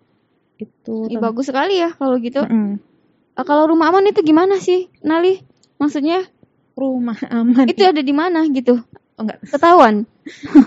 itu 0.59 0.95
Ih, 1.07 1.17
bagus 1.23 1.47
sekali 1.47 1.79
ya 1.79 1.95
kalau 1.95 2.19
gitu. 2.19 2.43
Mm-mm. 2.43 2.83
Ah, 3.37 3.45
kalau 3.47 3.69
rumah 3.71 3.89
aman 3.93 4.09
itu 4.09 4.21
gimana 4.25 4.57
sih, 4.59 4.89
Nali? 5.05 5.39
Maksudnya 5.79 6.25
rumah 6.79 7.19
aman 7.27 7.67
itu 7.67 7.83
ada 7.83 7.99
di 7.99 8.13
mana 8.15 8.47
gitu? 8.47 8.79
oh, 9.19 9.23
enggak 9.27 9.39
Ketahuan? 9.43 9.95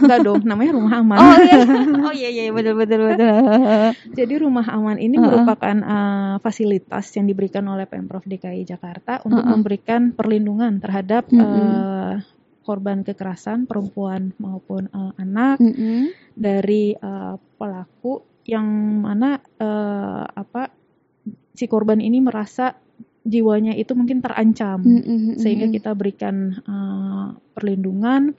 enggak 0.04 0.19
dong 0.26 0.42
namanya 0.45 0.73
rumah 0.76 0.92
aman 1.00 1.16
Oh 1.16 1.37
iya, 1.40 1.54
oh 2.07 2.12
iya 2.12 2.28
iya 2.28 2.42
betul 2.52 2.75
betul 2.76 3.00
betul. 3.09 3.33
Jadi 4.12 4.35
rumah 4.37 4.66
aman 4.69 5.00
ini 5.00 5.16
Uh-uh. 5.16 5.25
merupakan 5.25 5.76
uh, 5.81 6.35
fasilitas 6.45 7.09
yang 7.16 7.25
diberikan 7.25 7.64
oleh 7.64 7.88
Pemprov 7.88 8.28
DKI 8.28 8.69
Jakarta 8.69 9.25
untuk 9.25 9.40
Uh-uh. 9.40 9.57
memberikan 9.57 10.12
perlindungan 10.12 10.76
terhadap 10.85 11.25
Mm-mm. 11.33 11.40
uh, 11.40 12.14
korban 12.62 13.02
kekerasan 13.02 13.64
perempuan 13.64 14.37
maupun 14.37 14.92
uh, 14.92 15.16
anak 15.16 15.57
Mm-mm. 15.59 16.12
dari 16.37 16.92
uh, 16.92 17.40
pelaku 17.57 18.21
yang 18.42 18.66
mana 19.07 19.38
uh, 19.62 20.26
si 21.52 21.68
korban 21.68 22.00
ini 22.00 22.18
merasa 22.21 22.76
jiwanya 23.23 23.76
itu 23.78 23.94
mungkin 23.94 24.18
terancam 24.18 24.82
Mm-mm. 24.82 25.38
sehingga 25.38 25.71
kita 25.71 25.94
berikan 25.94 26.59
uh, 26.66 27.38
perlindungan 27.54 28.35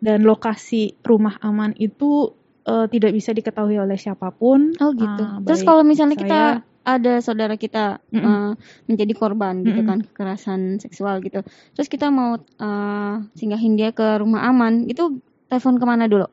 dan 0.00 0.24
lokasi 0.24 0.96
rumah 1.00 1.40
aman 1.40 1.72
itu 1.76 2.36
uh, 2.68 2.86
tidak 2.88 3.16
bisa 3.16 3.32
diketahui 3.32 3.80
oleh 3.80 3.96
siapa 3.96 4.32
pun. 4.32 4.76
Oh 4.80 4.92
gitu. 4.92 5.22
Ah, 5.24 5.40
Terus 5.44 5.64
kalau 5.64 5.82
misalnya 5.84 6.16
saya- 6.16 6.24
kita 6.24 6.40
ada 6.80 7.20
saudara 7.20 7.54
kita 7.60 8.00
Mm-mm. 8.08 8.24
eh, 8.24 8.52
menjadi 8.88 9.12
korban 9.12 9.60
gitu 9.62 9.84
Mm-mm. 9.84 9.88
kan 9.88 9.98
kekerasan 10.00 10.80
seksual 10.80 11.20
gitu. 11.20 11.44
Terus 11.76 11.88
kita 11.88 12.08
mau 12.08 12.40
eh, 12.40 13.14
singgahin 13.36 13.76
dia 13.76 13.92
ke 13.92 14.20
rumah 14.20 14.48
aman, 14.48 14.88
itu 14.88 15.20
telepon 15.52 15.76
ke 15.76 15.84
mana 15.84 16.08
dulu? 16.08 16.24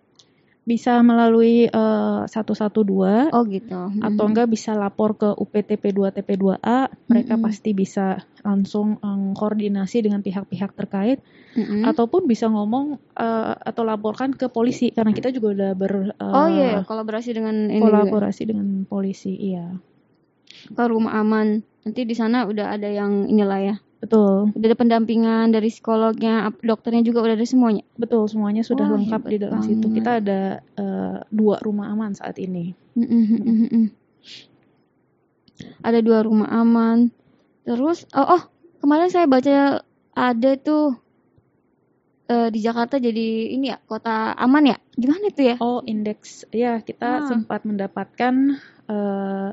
Bisa 0.67 0.99
melalui 0.99 1.71
eh, 1.71 2.21
112 2.27 3.31
Oh 3.31 3.47
gitu. 3.47 3.87
atau 4.03 4.23
enggak 4.27 4.51
bisa 4.51 4.75
lapor 4.75 5.15
ke 5.15 5.31
UPTP2 5.31 6.11
TP2A 6.11 6.91
mereka 7.07 7.39
Mm-mm. 7.39 7.45
pasti 7.47 7.71
bisa 7.71 8.19
langsung 8.43 8.99
eh, 8.99 9.31
koordinasi 9.31 10.03
dengan 10.03 10.19
pihak-pihak 10.19 10.75
terkait 10.75 11.23
Mm-mm. 11.55 11.87
ataupun 11.87 12.27
bisa 12.27 12.51
ngomong 12.51 12.99
eh, 13.15 13.53
atau 13.55 13.87
laporkan 13.87 14.35
ke 14.35 14.51
polisi 14.51 14.91
karena 14.91 15.15
kita 15.15 15.31
juga 15.31 15.55
udah 15.55 15.71
ber 15.71 15.93
eh, 16.11 16.35
Oh 16.35 16.47
iya, 16.51 16.83
kolaborasi 16.83 17.31
dengan 17.31 17.71
ini 17.71 17.79
juga. 17.79 17.87
kolaborasi 17.87 18.43
dengan 18.43 18.67
polisi 18.83 19.31
iya 19.39 19.71
ke 20.67 20.83
rumah 20.83 21.15
aman. 21.23 21.63
Nanti 21.87 22.03
di 22.03 22.15
sana 22.17 22.43
udah 22.43 22.75
ada 22.75 22.91
yang 22.91 23.31
inilah 23.31 23.59
ya. 23.63 23.75
Betul 23.97 24.53
Udah 24.53 24.67
ada 24.67 24.77
pendampingan 24.77 25.49
dari 25.49 25.67
psikolognya, 25.67 26.53
dokternya 26.59 27.01
juga 27.01 27.21
udah 27.21 27.35
ada 27.35 27.43
semuanya. 27.43 27.81
betul 27.95 28.25
semuanya 28.25 28.61
sudah 28.61 28.85
Wah, 28.85 28.93
lengkap 28.95 29.21
di 29.25 29.37
dalam 29.37 29.59
situ 29.59 29.81
banget. 29.83 29.95
kita 29.97 30.11
ada 30.21 30.39
eh, 30.75 31.17
dua 31.29 31.55
rumah 31.59 31.89
aman 31.89 32.13
saat 32.13 32.37
ini. 32.37 32.77
Ada 35.81 35.99
dua 35.99 36.21
rumah 36.21 36.49
aman. 36.51 37.09
Terus, 37.63 38.05
oh, 38.13 38.27
oh 38.29 38.41
kemarin 38.79 39.09
saya 39.09 39.25
baca 39.25 39.81
ada 40.13 40.51
tuh 40.55 40.93
eh, 42.27 42.49
di 42.49 42.59
Jakarta 42.59 42.97
jadi 42.97 43.27
ini 43.51 43.73
ya 43.73 43.77
kota 43.81 44.31
aman 44.35 44.71
ya? 44.71 44.77
Gimana 44.93 45.25
itu 45.27 45.41
ya? 45.43 45.55
Oh, 45.57 45.81
indeks 45.83 46.45
ya 46.51 46.79
kita 46.79 47.21
Ah. 47.21 47.25
sempat 47.25 47.65
mendapatkan 47.65 48.61
eh, 48.87 49.49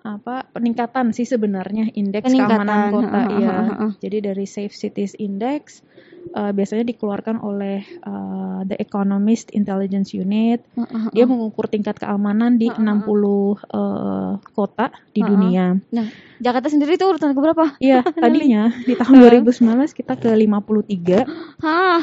apa 0.00 0.48
peningkatan 0.56 1.12
sih 1.12 1.28
sebenarnya 1.28 1.92
indeks 1.92 2.32
keamanan 2.32 2.88
kota 2.88 3.20
heeh, 3.20 3.36
ya. 3.36 3.48
heeh, 3.52 3.66
heeh. 3.68 3.92
Jadi 4.00 4.16
dari 4.24 4.46
Safe 4.48 4.72
Cities 4.72 5.12
Index 5.20 5.84
eh, 6.32 6.52
biasanya 6.56 6.88
dikeluarkan 6.88 7.36
oleh 7.44 7.84
eh, 7.84 8.60
The 8.64 8.76
Economist 8.80 9.52
Intelligence 9.52 10.16
Unit. 10.16 10.64
Dia 11.12 11.28
mengukur 11.28 11.68
tingkat 11.68 12.00
keamanan 12.00 12.56
di 12.56 12.72
Heeh, 12.72 12.80
heeh. 12.80 13.04
60 13.04 13.60
eh, 13.60 14.32
kota 14.56 14.86
di 15.12 15.20
dunia. 15.20 15.76
Nah, 15.92 16.08
Jakarta 16.40 16.72
sendiri 16.72 16.96
itu 16.96 17.04
urutan 17.04 17.36
ke 17.36 17.40
berapa? 17.44 17.76
Iya, 17.76 18.00
tadinya 18.24 18.72
di 18.72 18.96
tahun 18.96 19.20
2019 19.20 19.92
kita 19.92 20.16
ke 20.16 20.32
53. 20.32 21.28
Hah, 21.60 22.00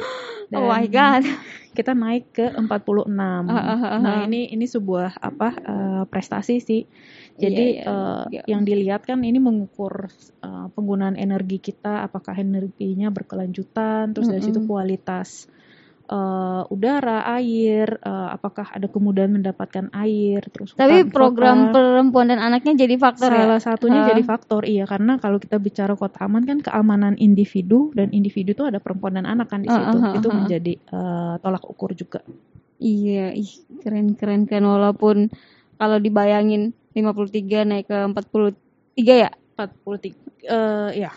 oh 0.56 0.64
my 0.64 0.88
god. 0.88 1.28
Kita 1.74 1.92
naik 1.92 2.30
ke 2.32 2.46
46. 2.54 3.44
Heeh, 3.50 3.78
heeh, 3.82 4.00
Nah, 4.00 4.14
heeh. 4.22 4.26
ini 4.30 4.40
ini 4.54 4.66
sebuah 4.70 5.18
apa 5.18 5.48
eh, 5.58 6.02
prestasi 6.06 6.62
sih. 6.62 6.82
Jadi 7.34 7.66
Iya, 7.76 7.82
iya, 7.82 7.90
eh, 7.90 8.24
iya. 8.30 8.42
yang 8.46 8.62
dilihat 8.62 9.02
kan 9.04 9.20
ini 9.26 9.42
mengukur 9.42 10.06
eh, 10.40 10.66
penggunaan 10.72 11.18
energi 11.18 11.58
kita, 11.58 12.06
apakah 12.06 12.38
energinya 12.38 13.10
berkelanjutan, 13.10 14.14
terus 14.14 14.30
dari 14.30 14.42
situ 14.42 14.62
kualitas 14.64 15.50
eh, 16.04 16.62
udara, 16.68 17.24
air, 17.40 17.96
eh, 17.96 18.28
apakah 18.32 18.68
ada 18.72 18.86
kemudahan 18.88 19.32
mendapatkan 19.32 19.88
air, 19.96 20.44
terus 20.52 20.76
Tapi 20.76 21.08
hutan 21.08 21.12
program 21.12 21.58
kota. 21.68 21.72
perempuan 21.80 22.26
dan 22.28 22.40
anaknya 22.44 22.76
jadi 22.84 22.94
faktor 23.00 23.30
ya. 23.32 23.40
Salah 23.48 23.60
satunya 23.60 24.00
Heeh. 24.04 24.10
jadi 24.12 24.22
faktor 24.22 24.62
iya 24.68 24.84
karena 24.84 25.16
kalau 25.16 25.40
kita 25.40 25.56
bicara 25.56 25.96
kota 25.96 26.24
aman 26.28 26.44
kan 26.44 26.60
keamanan 26.60 27.16
individu 27.16 27.88
dan 27.96 28.12
individu 28.12 28.52
itu 28.52 28.64
ada 28.68 28.78
perempuan 28.78 29.16
dan 29.16 29.24
anak 29.24 29.48
kan 29.48 29.64
di 29.64 29.72
situ 29.72 29.96
heeh, 29.96 30.16
itu 30.20 30.28
heeh. 30.28 30.36
menjadi 30.36 30.72
eh, 30.76 31.34
tolak 31.40 31.64
ukur 31.64 31.96
juga. 31.96 32.20
Iya, 32.78 33.32
ih 33.32 33.52
keren 33.80 34.12
keren 34.18 34.44
keren 34.44 34.66
walaupun 34.68 35.32
kalau 35.80 35.96
dibayangin 35.96 36.76
53 36.92 37.64
naik 37.64 37.86
ke 37.88 37.98
43 38.12 39.24
ya. 39.24 39.30
43 39.54 40.12
eh 40.44 40.90
ya 41.06 41.10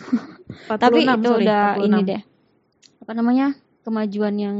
46 0.69 0.77
Tapi 0.85 0.99
itu 1.03 1.09
sorry, 1.25 1.43
udah 1.43 1.63
46. 1.81 1.87
ini 1.89 1.99
deh. 2.05 2.21
Apa 3.01 3.11
namanya? 3.17 3.47
Kemajuan 3.87 4.35
yang 4.35 4.57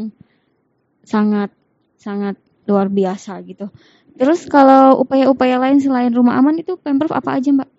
sangat 1.04 1.52
sangat 2.00 2.40
luar 2.64 2.88
biasa 2.88 3.44
gitu. 3.44 3.68
Terus 4.16 4.48
kalau 4.48 5.04
upaya-upaya 5.04 5.60
lain 5.60 5.84
selain 5.84 6.16
rumah 6.16 6.40
aman 6.40 6.64
itu 6.64 6.80
Pemprov 6.80 7.12
apa 7.12 7.36
aja, 7.38 7.52
Mbak? 7.52 7.70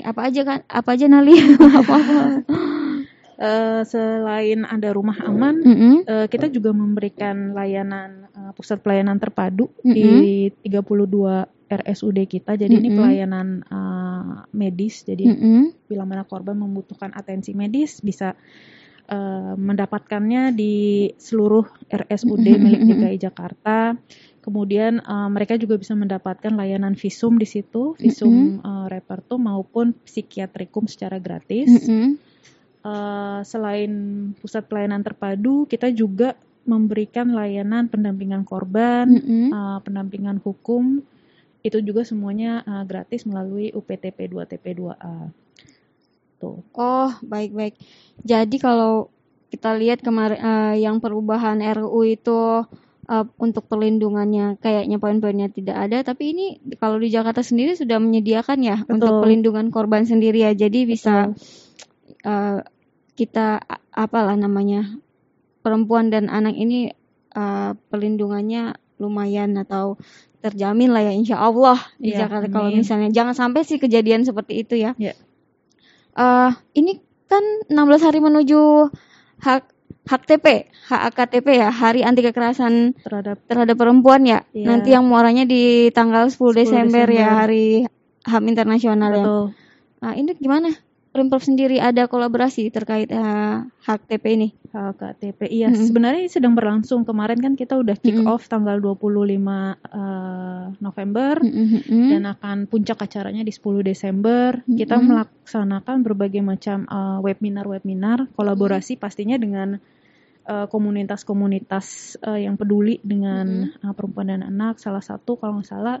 Eh, 0.00 0.04
apa 0.08 0.20
aja 0.26 0.40
kan? 0.48 0.58
Apa 0.66 0.96
aja 0.96 1.06
Nali? 1.06 1.36
Apa-apa. 1.80 2.24
Eh, 3.38 3.86
selain 3.86 4.66
ada 4.66 4.90
rumah 4.90 5.14
aman 5.22 5.62
Mm-mm. 5.62 6.02
eh, 6.10 6.26
kita 6.26 6.50
juga 6.50 6.74
memberikan 6.74 7.54
layanan 7.54 8.26
eh, 8.34 8.50
pusat 8.50 8.82
pelayanan 8.82 9.22
terpadu 9.22 9.70
Mm-mm. 9.86 9.94
di 9.94 10.50
32 10.66 11.46
RSUD 11.70 12.18
kita 12.26 12.58
jadi 12.58 12.74
ini 12.74 12.90
Mm-mm. 12.90 12.98
pelayanan 12.98 13.62
eh, 13.62 14.34
medis 14.50 15.06
jadi 15.06 15.30
Mm-mm. 15.30 15.86
bila 15.86 16.02
mana 16.02 16.26
korban 16.26 16.58
membutuhkan 16.58 17.14
atensi 17.14 17.54
medis 17.54 18.02
bisa 18.02 18.34
eh, 19.08 19.54
mendapatkannya 19.56 20.52
di 20.52 21.08
seluruh 21.16 21.64
RSUD 21.88 22.46
milik 22.64 22.82
DKI 22.84 23.18
Jakarta. 23.18 23.96
Kemudian 24.44 25.00
eh, 25.00 25.28
mereka 25.32 25.56
juga 25.56 25.80
bisa 25.80 25.96
mendapatkan 25.96 26.52
layanan 26.52 26.94
visum 26.94 27.40
di 27.40 27.48
situ, 27.48 27.96
visum 27.96 28.60
eh, 28.60 28.86
repertum 28.92 29.48
maupun 29.48 29.96
psikiatrikum 30.04 30.86
secara 30.86 31.16
gratis. 31.18 31.66
Mm-mm. 31.66 32.28
Eh, 32.78 33.40
selain 33.42 33.92
pusat 34.38 34.70
pelayanan 34.70 35.02
terpadu, 35.02 35.66
kita 35.66 35.90
juga 35.90 36.38
memberikan 36.68 37.32
layanan 37.32 37.88
pendampingan 37.88 38.44
korban, 38.46 39.08
Mm-mm. 39.08 39.50
eh, 39.50 39.78
pendampingan 39.82 40.38
hukum. 40.38 41.02
Itu 41.64 41.82
juga 41.82 42.06
semuanya 42.06 42.62
eh, 42.62 42.84
gratis 42.86 43.26
melalui 43.26 43.74
UPTP 43.74 44.30
2 44.30 44.50
TP2A. 44.54 45.16
Tuh. 46.38 46.62
Oh, 46.74 47.10
baik-baik. 47.26 47.74
Jadi 48.22 48.56
kalau 48.62 49.10
kita 49.50 49.74
lihat 49.74 50.04
kemarin 50.04 50.38
eh, 50.38 50.74
yang 50.84 51.02
perubahan 51.02 51.58
RUU 51.58 52.02
itu 52.06 52.62
eh, 53.10 53.26
untuk 53.42 53.66
perlindungannya 53.66 54.60
kayaknya 54.62 54.96
poin-poinnya 55.02 55.48
tidak 55.50 55.76
ada, 55.88 55.98
tapi 56.06 56.34
ini 56.36 56.46
kalau 56.78 57.02
di 57.02 57.10
Jakarta 57.10 57.42
sendiri 57.42 57.74
sudah 57.74 57.98
menyediakan 57.98 58.58
ya 58.62 58.76
Betul. 58.84 58.94
untuk 59.00 59.12
perlindungan 59.26 59.66
korban 59.74 60.06
sendiri 60.06 60.46
ya. 60.46 60.52
Jadi 60.54 60.86
bisa 60.86 61.34
eh, 62.22 62.58
kita 63.18 63.58
apalah 63.90 64.38
namanya 64.38 64.86
perempuan 65.66 66.14
dan 66.14 66.30
anak 66.30 66.54
ini 66.54 66.94
eh, 67.34 67.70
perlindungannya 67.90 68.78
lumayan 68.98 69.54
atau 69.58 69.98
terjamin 70.38 70.94
lah 70.94 71.02
ya 71.02 71.12
insya 71.14 71.36
Allah 71.38 71.78
di 71.98 72.14
Iya, 72.14 72.26
Jakarta 72.26 72.46
kalau 72.50 72.70
misalnya 72.70 73.10
jangan 73.10 73.34
sampai 73.34 73.66
sih 73.66 73.82
kejadian 73.82 74.22
seperti 74.22 74.62
itu 74.62 74.78
ya. 74.78 74.94
Iya. 74.94 75.18
Eh, 76.18 76.50
ini 76.74 76.98
kan 77.30 77.44
16 77.70 78.02
hari 78.02 78.18
menuju 78.18 78.90
hak 79.38 79.70
hak 80.08 80.22
TP, 80.26 80.66
hak 80.90 81.14
KTP 81.14 81.62
ya, 81.62 81.70
Hari 81.70 82.02
Anti 82.02 82.26
Kekerasan 82.26 82.96
terhadap 83.06 83.38
terhadap 83.46 83.76
perempuan 83.78 84.26
ya. 84.26 84.42
Iya. 84.50 84.66
Nanti 84.66 84.90
yang 84.96 85.06
muaranya 85.06 85.46
di 85.46 85.94
tanggal 85.94 86.26
10, 86.26 86.56
10 86.56 86.58
Desember, 86.58 87.06
ya, 87.06 87.28
Desember. 87.28 87.38
Hari 87.38 87.66
HAM 88.26 88.44
Internasional 88.50 89.10
ya. 89.14 89.24
Nah, 89.98 90.12
ini 90.18 90.34
gimana? 90.34 90.74
Pemprov 91.18 91.42
sendiri 91.42 91.82
ada 91.82 92.06
kolaborasi 92.06 92.70
terkait 92.70 93.10
eh, 93.10 93.56
hak 93.66 94.06
TP 94.06 94.24
ini? 94.38 94.48
hak 94.68 95.00
KTP. 95.00 95.40
Iya, 95.48 95.72
Mm-mm. 95.72 95.86
sebenarnya 95.88 96.20
ini 96.28 96.30
sedang 96.30 96.54
berlangsung. 96.54 97.02
Kemarin 97.08 97.40
kan 97.40 97.56
kita 97.56 97.74
udah 97.80 97.96
kick 97.96 98.20
Mm-mm. 98.20 98.30
off 98.30 98.46
tanggal 98.46 98.78
25 98.78 99.00
eh, 99.00 100.64
November 100.78 101.34
Mm-mm. 101.40 102.08
dan 102.12 102.22
akan 102.28 102.56
puncak 102.68 103.00
acaranya 103.00 103.42
di 103.42 103.52
10 103.52 103.82
Desember. 103.82 104.60
Kita 104.64 105.00
Mm-mm. 105.00 105.08
melaksanakan 105.08 105.96
berbagai 106.04 106.42
macam 106.44 106.84
eh, 106.84 107.18
webinar-webinar 107.24 108.30
kolaborasi 108.36 109.00
pastinya 109.00 109.40
dengan 109.40 109.80
eh, 110.46 110.66
komunitas-komunitas 110.68 112.18
eh, 112.22 112.44
yang 112.44 112.60
peduli 112.60 113.00
dengan 113.00 113.72
eh, 113.72 113.92
perempuan 113.96 114.28
dan 114.30 114.44
anak. 114.44 114.78
Salah 114.78 115.02
satu 115.02 115.40
kalau 115.40 115.60
nggak 115.60 115.68
salah 115.68 115.96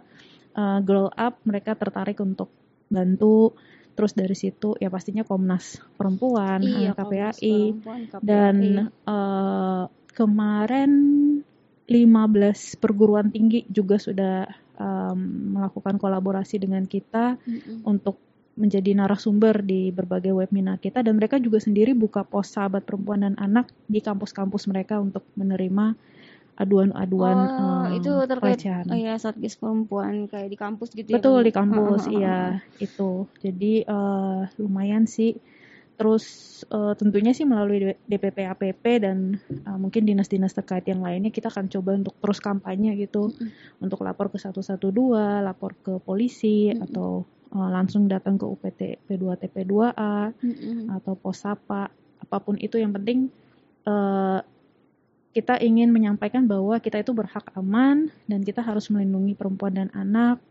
eh, 0.54 0.78
Girl 0.84 1.08
Up 1.16 1.40
mereka 1.48 1.72
tertarik 1.74 2.20
untuk 2.20 2.52
bantu. 2.92 3.56
Terus 3.98 4.14
dari 4.14 4.38
situ 4.38 4.78
ya 4.78 4.86
pastinya 4.94 5.26
Komnas 5.26 5.82
Perempuan, 5.98 6.62
eh, 6.62 6.86
Iya, 6.86 6.90
Komnas 6.94 7.34
KPAI, 7.34 7.58
Perempuan, 7.74 8.00
KPAI. 8.06 8.22
dan 8.22 8.54
eh, 8.86 9.84
kemarin 10.14 10.92
15 11.88 12.78
perguruan 12.78 13.32
tinggi 13.32 13.64
juga 13.66 13.96
sudah 13.96 14.44
em, 14.76 15.18
melakukan 15.56 15.96
kolaborasi 15.96 16.60
dengan 16.60 16.84
kita 16.84 17.40
Mm-mm. 17.40 17.82
untuk 17.88 18.20
menjadi 18.58 18.90
narasumber 18.92 19.62
di 19.62 19.88
berbagai 19.94 20.34
webinar 20.34 20.82
kita 20.82 21.00
dan 21.00 21.14
mereka 21.16 21.38
juga 21.40 21.62
sendiri 21.62 21.94
buka 21.94 22.26
pos 22.26 22.50
sahabat 22.52 22.82
perempuan 22.84 23.22
dan 23.22 23.34
anak 23.38 23.70
di 23.86 24.02
kampus-kampus 24.02 24.66
mereka 24.68 24.98
untuk 25.00 25.22
menerima 25.38 25.94
aduan-aduan 26.58 27.36
Oh, 27.54 27.86
em, 27.86 28.02
itu 28.02 28.10
terkait 28.26 28.58
pelecehan. 28.58 28.84
oh 28.90 28.98
ya 28.98 29.14
Satgas 29.14 29.54
Perempuan 29.54 30.26
kayak 30.26 30.50
di 30.50 30.58
kampus 30.58 30.90
gitu 30.90 31.06
ya. 31.06 31.22
Betul 31.22 31.38
Bang? 31.38 31.46
di 31.46 31.52
kampus, 31.54 32.02
ah, 32.04 32.12
iya 32.12 32.38
itu. 32.82 33.10
Jadi 33.38 33.72
eh, 33.86 34.40
lumayan 34.58 35.06
sih. 35.06 35.38
Terus 35.98 36.26
eh, 36.66 36.94
tentunya 36.98 37.30
sih 37.30 37.46
melalui 37.46 37.94
DPP 38.06 38.38
APP 38.50 38.84
dan 39.02 39.38
eh, 39.50 39.78
mungkin 39.78 40.02
dinas-dinas 40.02 40.50
terkait 40.50 40.82
yang 40.90 40.98
lainnya 40.98 41.30
kita 41.30 41.46
akan 41.46 41.70
coba 41.70 41.94
untuk 41.94 42.18
terus 42.18 42.42
kampanye 42.42 42.98
gitu, 42.98 43.30
Mm-mm. 43.30 43.82
untuk 43.82 44.02
lapor 44.02 44.26
ke 44.30 44.42
112, 44.42 44.82
lapor 45.46 45.78
ke 45.78 46.02
polisi 46.02 46.74
Mm-mm. 46.74 46.90
atau 46.90 47.22
eh, 47.54 47.70
langsung 47.70 48.10
datang 48.10 48.34
ke 48.34 48.46
UPT 48.46 48.80
P2 49.06 49.24
TP2A 49.38 50.34
Mm-mm. 50.42 50.90
atau 50.90 51.14
Posapa, 51.14 51.86
apa 52.18 52.36
pun 52.42 52.58
itu 52.58 52.82
yang 52.82 52.90
penting 52.90 53.30
kita 55.38 55.54
ingin 55.62 55.94
menyampaikan 55.94 56.50
bahwa 56.50 56.82
kita 56.82 56.98
itu 56.98 57.14
berhak 57.14 57.46
aman 57.54 58.10
dan 58.26 58.42
kita 58.42 58.58
harus 58.58 58.90
melindungi 58.90 59.38
perempuan 59.38 59.78
dan 59.78 59.88
anak. 59.94 60.42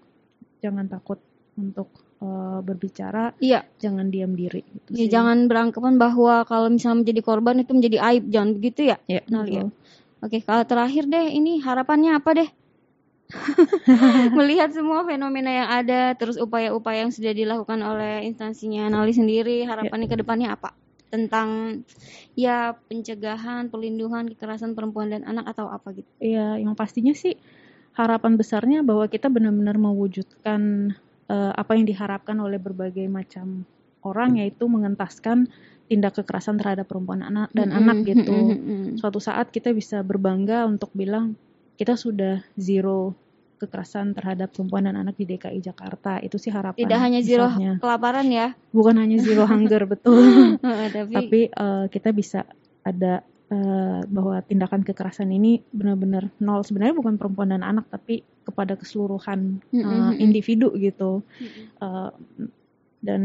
Jangan 0.63 0.87
takut 0.87 1.19
untuk 1.59 1.91
eh, 2.23 2.59
berbicara, 2.63 3.35
Iya, 3.43 3.67
jangan 3.77 4.07
diam 4.07 4.31
diri. 4.31 4.63
Gitu 4.63 4.89
ya 4.95 5.03
sih. 5.03 5.11
jangan 5.11 5.51
beranggapan 5.51 5.99
bahwa 5.99 6.47
kalau 6.47 6.71
misalnya 6.71 7.03
menjadi 7.03 7.21
korban 7.21 7.59
itu 7.59 7.71
menjadi 7.75 7.97
aib, 8.07 8.23
jangan 8.31 8.49
begitu 8.55 8.81
ya. 8.87 8.97
Ya, 9.11 9.21
Nah, 9.27 9.43
lihat. 9.43 9.67
Oke, 10.23 10.41
kalau 10.41 10.63
terakhir 10.65 11.05
deh, 11.05 11.29
ini 11.29 11.59
harapannya 11.61 12.15
apa 12.15 12.29
deh? 12.33 12.49
Melihat 14.39 14.71
semua 14.71 15.03
fenomena 15.03 15.51
yang 15.51 15.67
ada, 15.69 16.15
terus 16.15 16.39
upaya-upaya 16.39 17.03
yang 17.05 17.11
sudah 17.13 17.35
dilakukan 17.35 17.83
oleh 17.83 18.23
instansinya 18.23 18.87
Nali 18.87 19.11
sendiri, 19.11 19.67
harapannya 19.67 20.07
ke 20.07 20.17
depannya 20.17 20.55
apa? 20.55 20.71
Tentang 21.07 21.81
ya 22.35 22.75
pencegahan, 22.91 23.71
perlindungan 23.71 24.27
kekerasan 24.33 24.75
perempuan 24.75 25.11
dan 25.11 25.23
anak 25.23 25.55
atau 25.55 25.71
apa 25.71 25.95
gitu. 25.95 26.09
Iya, 26.19 26.59
yang 26.59 26.75
pastinya 26.75 27.15
sih 27.15 27.39
harapan 27.97 28.37
besarnya 28.37 28.85
bahwa 28.85 29.09
kita 29.09 29.31
benar-benar 29.31 29.79
mewujudkan 29.81 30.93
eh, 31.31 31.51
apa 31.55 31.71
yang 31.73 31.89
diharapkan 31.89 32.37
oleh 32.37 32.61
berbagai 32.61 33.09
macam 33.09 33.65
orang 34.05 34.39
yaitu 34.39 34.69
mengentaskan 34.69 35.49
tindak 35.87 36.19
kekerasan 36.19 36.59
terhadap 36.59 36.85
perempuan 36.85 37.23
anak 37.23 37.49
dan 37.55 37.71
Mm-mm, 37.71 37.79
anak 37.79 37.97
gitu. 38.05 38.31
mm-mm, 38.31 38.59
mm-mm. 38.59 38.95
Suatu 38.99 39.23
saat 39.23 39.49
kita 39.49 39.71
bisa 39.71 40.03
berbangga 40.03 40.67
untuk 40.67 40.91
bilang 40.93 41.33
kita 41.79 41.95
sudah 41.95 42.43
zero 42.59 43.15
kekerasan 43.57 44.13
terhadap 44.13 44.53
perempuan 44.53 44.85
dan 44.85 44.95
anak 45.01 45.17
di 45.17 45.25
DKI 45.25 45.59
Jakarta. 45.59 46.21
Itu 46.21 46.37
sih 46.37 46.53
harapan. 46.53 46.77
Tidak 46.77 46.99
hanya 47.01 47.19
zero 47.25 47.49
besarnya. 47.49 47.73
kelaparan 47.81 48.27
ya. 48.29 48.47
bukan 48.71 48.95
hanya 49.01 49.17
zero 49.17 49.43
hunger 49.51 49.83
betul, 49.89 50.21
tapi, 50.61 51.13
tapi 51.13 51.39
eh, 51.49 51.85
kita 51.89 52.09
bisa 52.13 52.45
ada 52.85 53.25
eh, 53.49 54.01
bahwa 54.05 54.39
tindakan 54.45 54.85
kekerasan 54.85 55.33
ini 55.33 55.65
benar-benar 55.73 56.29
nol. 56.39 56.61
Sebenarnya 56.61 56.95
bukan 56.95 57.17
perempuan 57.17 57.51
dan 57.51 57.65
anak, 57.65 57.89
tapi 57.89 58.21
kepada 58.45 58.77
keseluruhan 58.77 59.59
eh, 59.73 60.13
individu 60.21 60.71
gitu. 60.77 61.25
Eh, 61.81 62.11
dan 62.97 63.21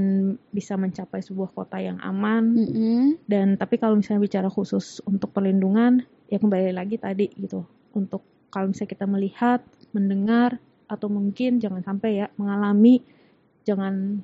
bisa 0.53 0.77
mencapai 0.77 1.25
sebuah 1.25 1.57
kota 1.57 1.81
yang 1.81 1.97
aman 2.05 2.45
dan 3.25 3.57
tapi 3.57 3.81
kalau 3.81 3.97
misalnya 3.97 4.21
bicara 4.29 4.53
khusus 4.53 5.01
untuk 5.09 5.33
perlindungan 5.33 6.05
ya 6.29 6.37
kembali 6.37 6.77
lagi 6.77 7.01
tadi 7.01 7.33
gitu 7.41 7.65
untuk 7.97 8.21
kalau 8.53 8.69
misalnya 8.69 8.93
kita 8.93 9.07
melihat 9.09 9.61
mendengar 9.93 10.61
atau 10.91 11.09
mungkin 11.09 11.57
jangan 11.63 11.81
sampai 11.81 12.25
ya 12.25 12.27
mengalami 12.37 13.01
jangan 13.65 14.21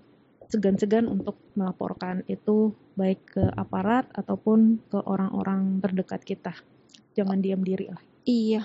segan-segan 0.49 1.09
untuk 1.09 1.37
melaporkan 1.57 2.25
itu 2.29 2.73
baik 2.97 3.21
ke 3.39 3.45
aparat 3.57 4.09
ataupun 4.17 4.81
ke 4.89 4.99
orang-orang 5.01 5.81
terdekat 5.85 6.25
kita 6.25 6.53
jangan 7.13 7.41
diam 7.41 7.61
diri 7.61 7.89
lah 7.93 8.01
Iya. 8.29 8.61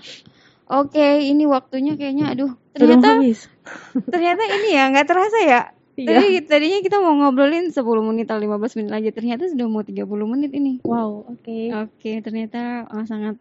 Oke, 0.68 1.24
ini 1.24 1.48
waktunya 1.48 1.96
kayaknya 1.96 2.36
aduh. 2.36 2.52
Ternyata 2.76 3.16
habis 3.16 3.48
ternyata 4.14 4.44
ini 4.44 4.76
ya 4.76 4.92
nggak 4.92 5.08
terasa 5.08 5.40
ya. 5.40 5.62
iya 5.96 6.20
Tadi 6.20 6.28
tadinya 6.44 6.80
kita 6.84 6.98
mau 7.00 7.16
ngobrolin 7.16 7.72
10 7.72 7.80
menit 8.04 8.28
atau 8.28 8.44
15 8.44 8.78
menit 8.84 8.92
aja. 8.92 9.10
Ternyata 9.16 9.48
sudah 9.48 9.68
mau 9.72 9.84
30 9.88 10.04
menit 10.28 10.52
ini. 10.52 10.84
wow 10.84 11.24
oke 11.32 11.60
Oke, 11.88 12.20
ternyata 12.20 12.84
uh, 12.92 13.06
sangat 13.08 13.40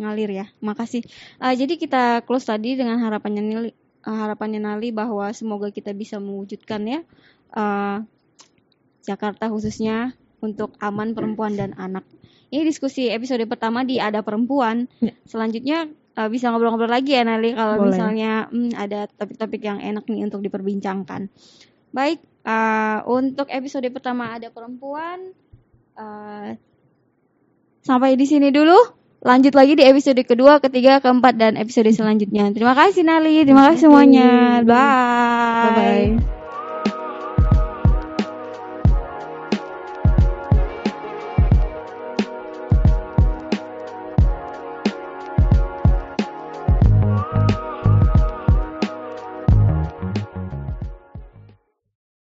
ngalir 0.00 0.30
ya. 0.32 0.46
Makasih. 0.64 1.04
Uh, 1.36 1.52
jadi 1.52 1.74
kita 1.76 2.24
close 2.24 2.48
tadi 2.48 2.76
dengan 2.78 3.00
harapannya 3.02 3.42
Nili, 3.44 3.70
uh, 4.06 4.18
harapannya 4.24 4.60
Nali 4.62 4.88
bahwa 4.94 5.28
semoga 5.36 5.68
kita 5.68 5.92
bisa 5.92 6.16
mewujudkan 6.16 6.80
ya 6.88 7.00
uh, 7.52 8.00
Jakarta 9.02 9.50
khususnya 9.50 10.14
untuk 10.42 10.74
aman 10.80 11.12
perempuan 11.12 11.54
dan 11.58 11.74
anak. 11.76 12.06
Ini 12.52 12.68
diskusi 12.68 13.08
episode 13.08 13.42
pertama 13.48 13.82
di 13.82 13.96
ada 13.96 14.20
perempuan. 14.20 14.84
Ya. 15.00 15.16
Selanjutnya 15.24 15.88
uh, 16.18 16.28
bisa 16.28 16.52
ngobrol-ngobrol 16.52 16.90
lagi 16.90 17.16
ya 17.16 17.24
Nali 17.24 17.56
kalau 17.56 17.80
Boleh. 17.80 17.96
misalnya 17.96 18.32
hmm, 18.48 18.72
ada 18.76 19.08
topik-topik 19.08 19.62
yang 19.64 19.80
enak 19.80 20.04
nih 20.08 20.28
untuk 20.28 20.44
diperbincangkan. 20.44 21.32
Baik, 21.92 22.20
uh, 22.44 23.04
untuk 23.08 23.48
episode 23.52 23.88
pertama 23.92 24.36
ada 24.36 24.48
perempuan. 24.48 25.32
uh, 25.92 26.56
sampai 27.82 28.14
di 28.14 28.24
sini 28.24 28.48
dulu. 28.54 29.01
Lanjut 29.22 29.54
lagi 29.54 29.78
di 29.78 29.86
episode 29.86 30.18
kedua, 30.26 30.58
ketiga, 30.58 30.98
keempat, 30.98 31.38
dan 31.38 31.54
episode 31.54 31.86
selanjutnya. 31.94 32.50
Terima 32.50 32.74
kasih 32.74 33.06
Nali, 33.06 33.46
terima 33.46 33.70
kasih 33.70 33.86
semuanya. 33.86 34.60
Bye. 34.66 35.62
bye 35.62 35.72
bye 36.18 36.41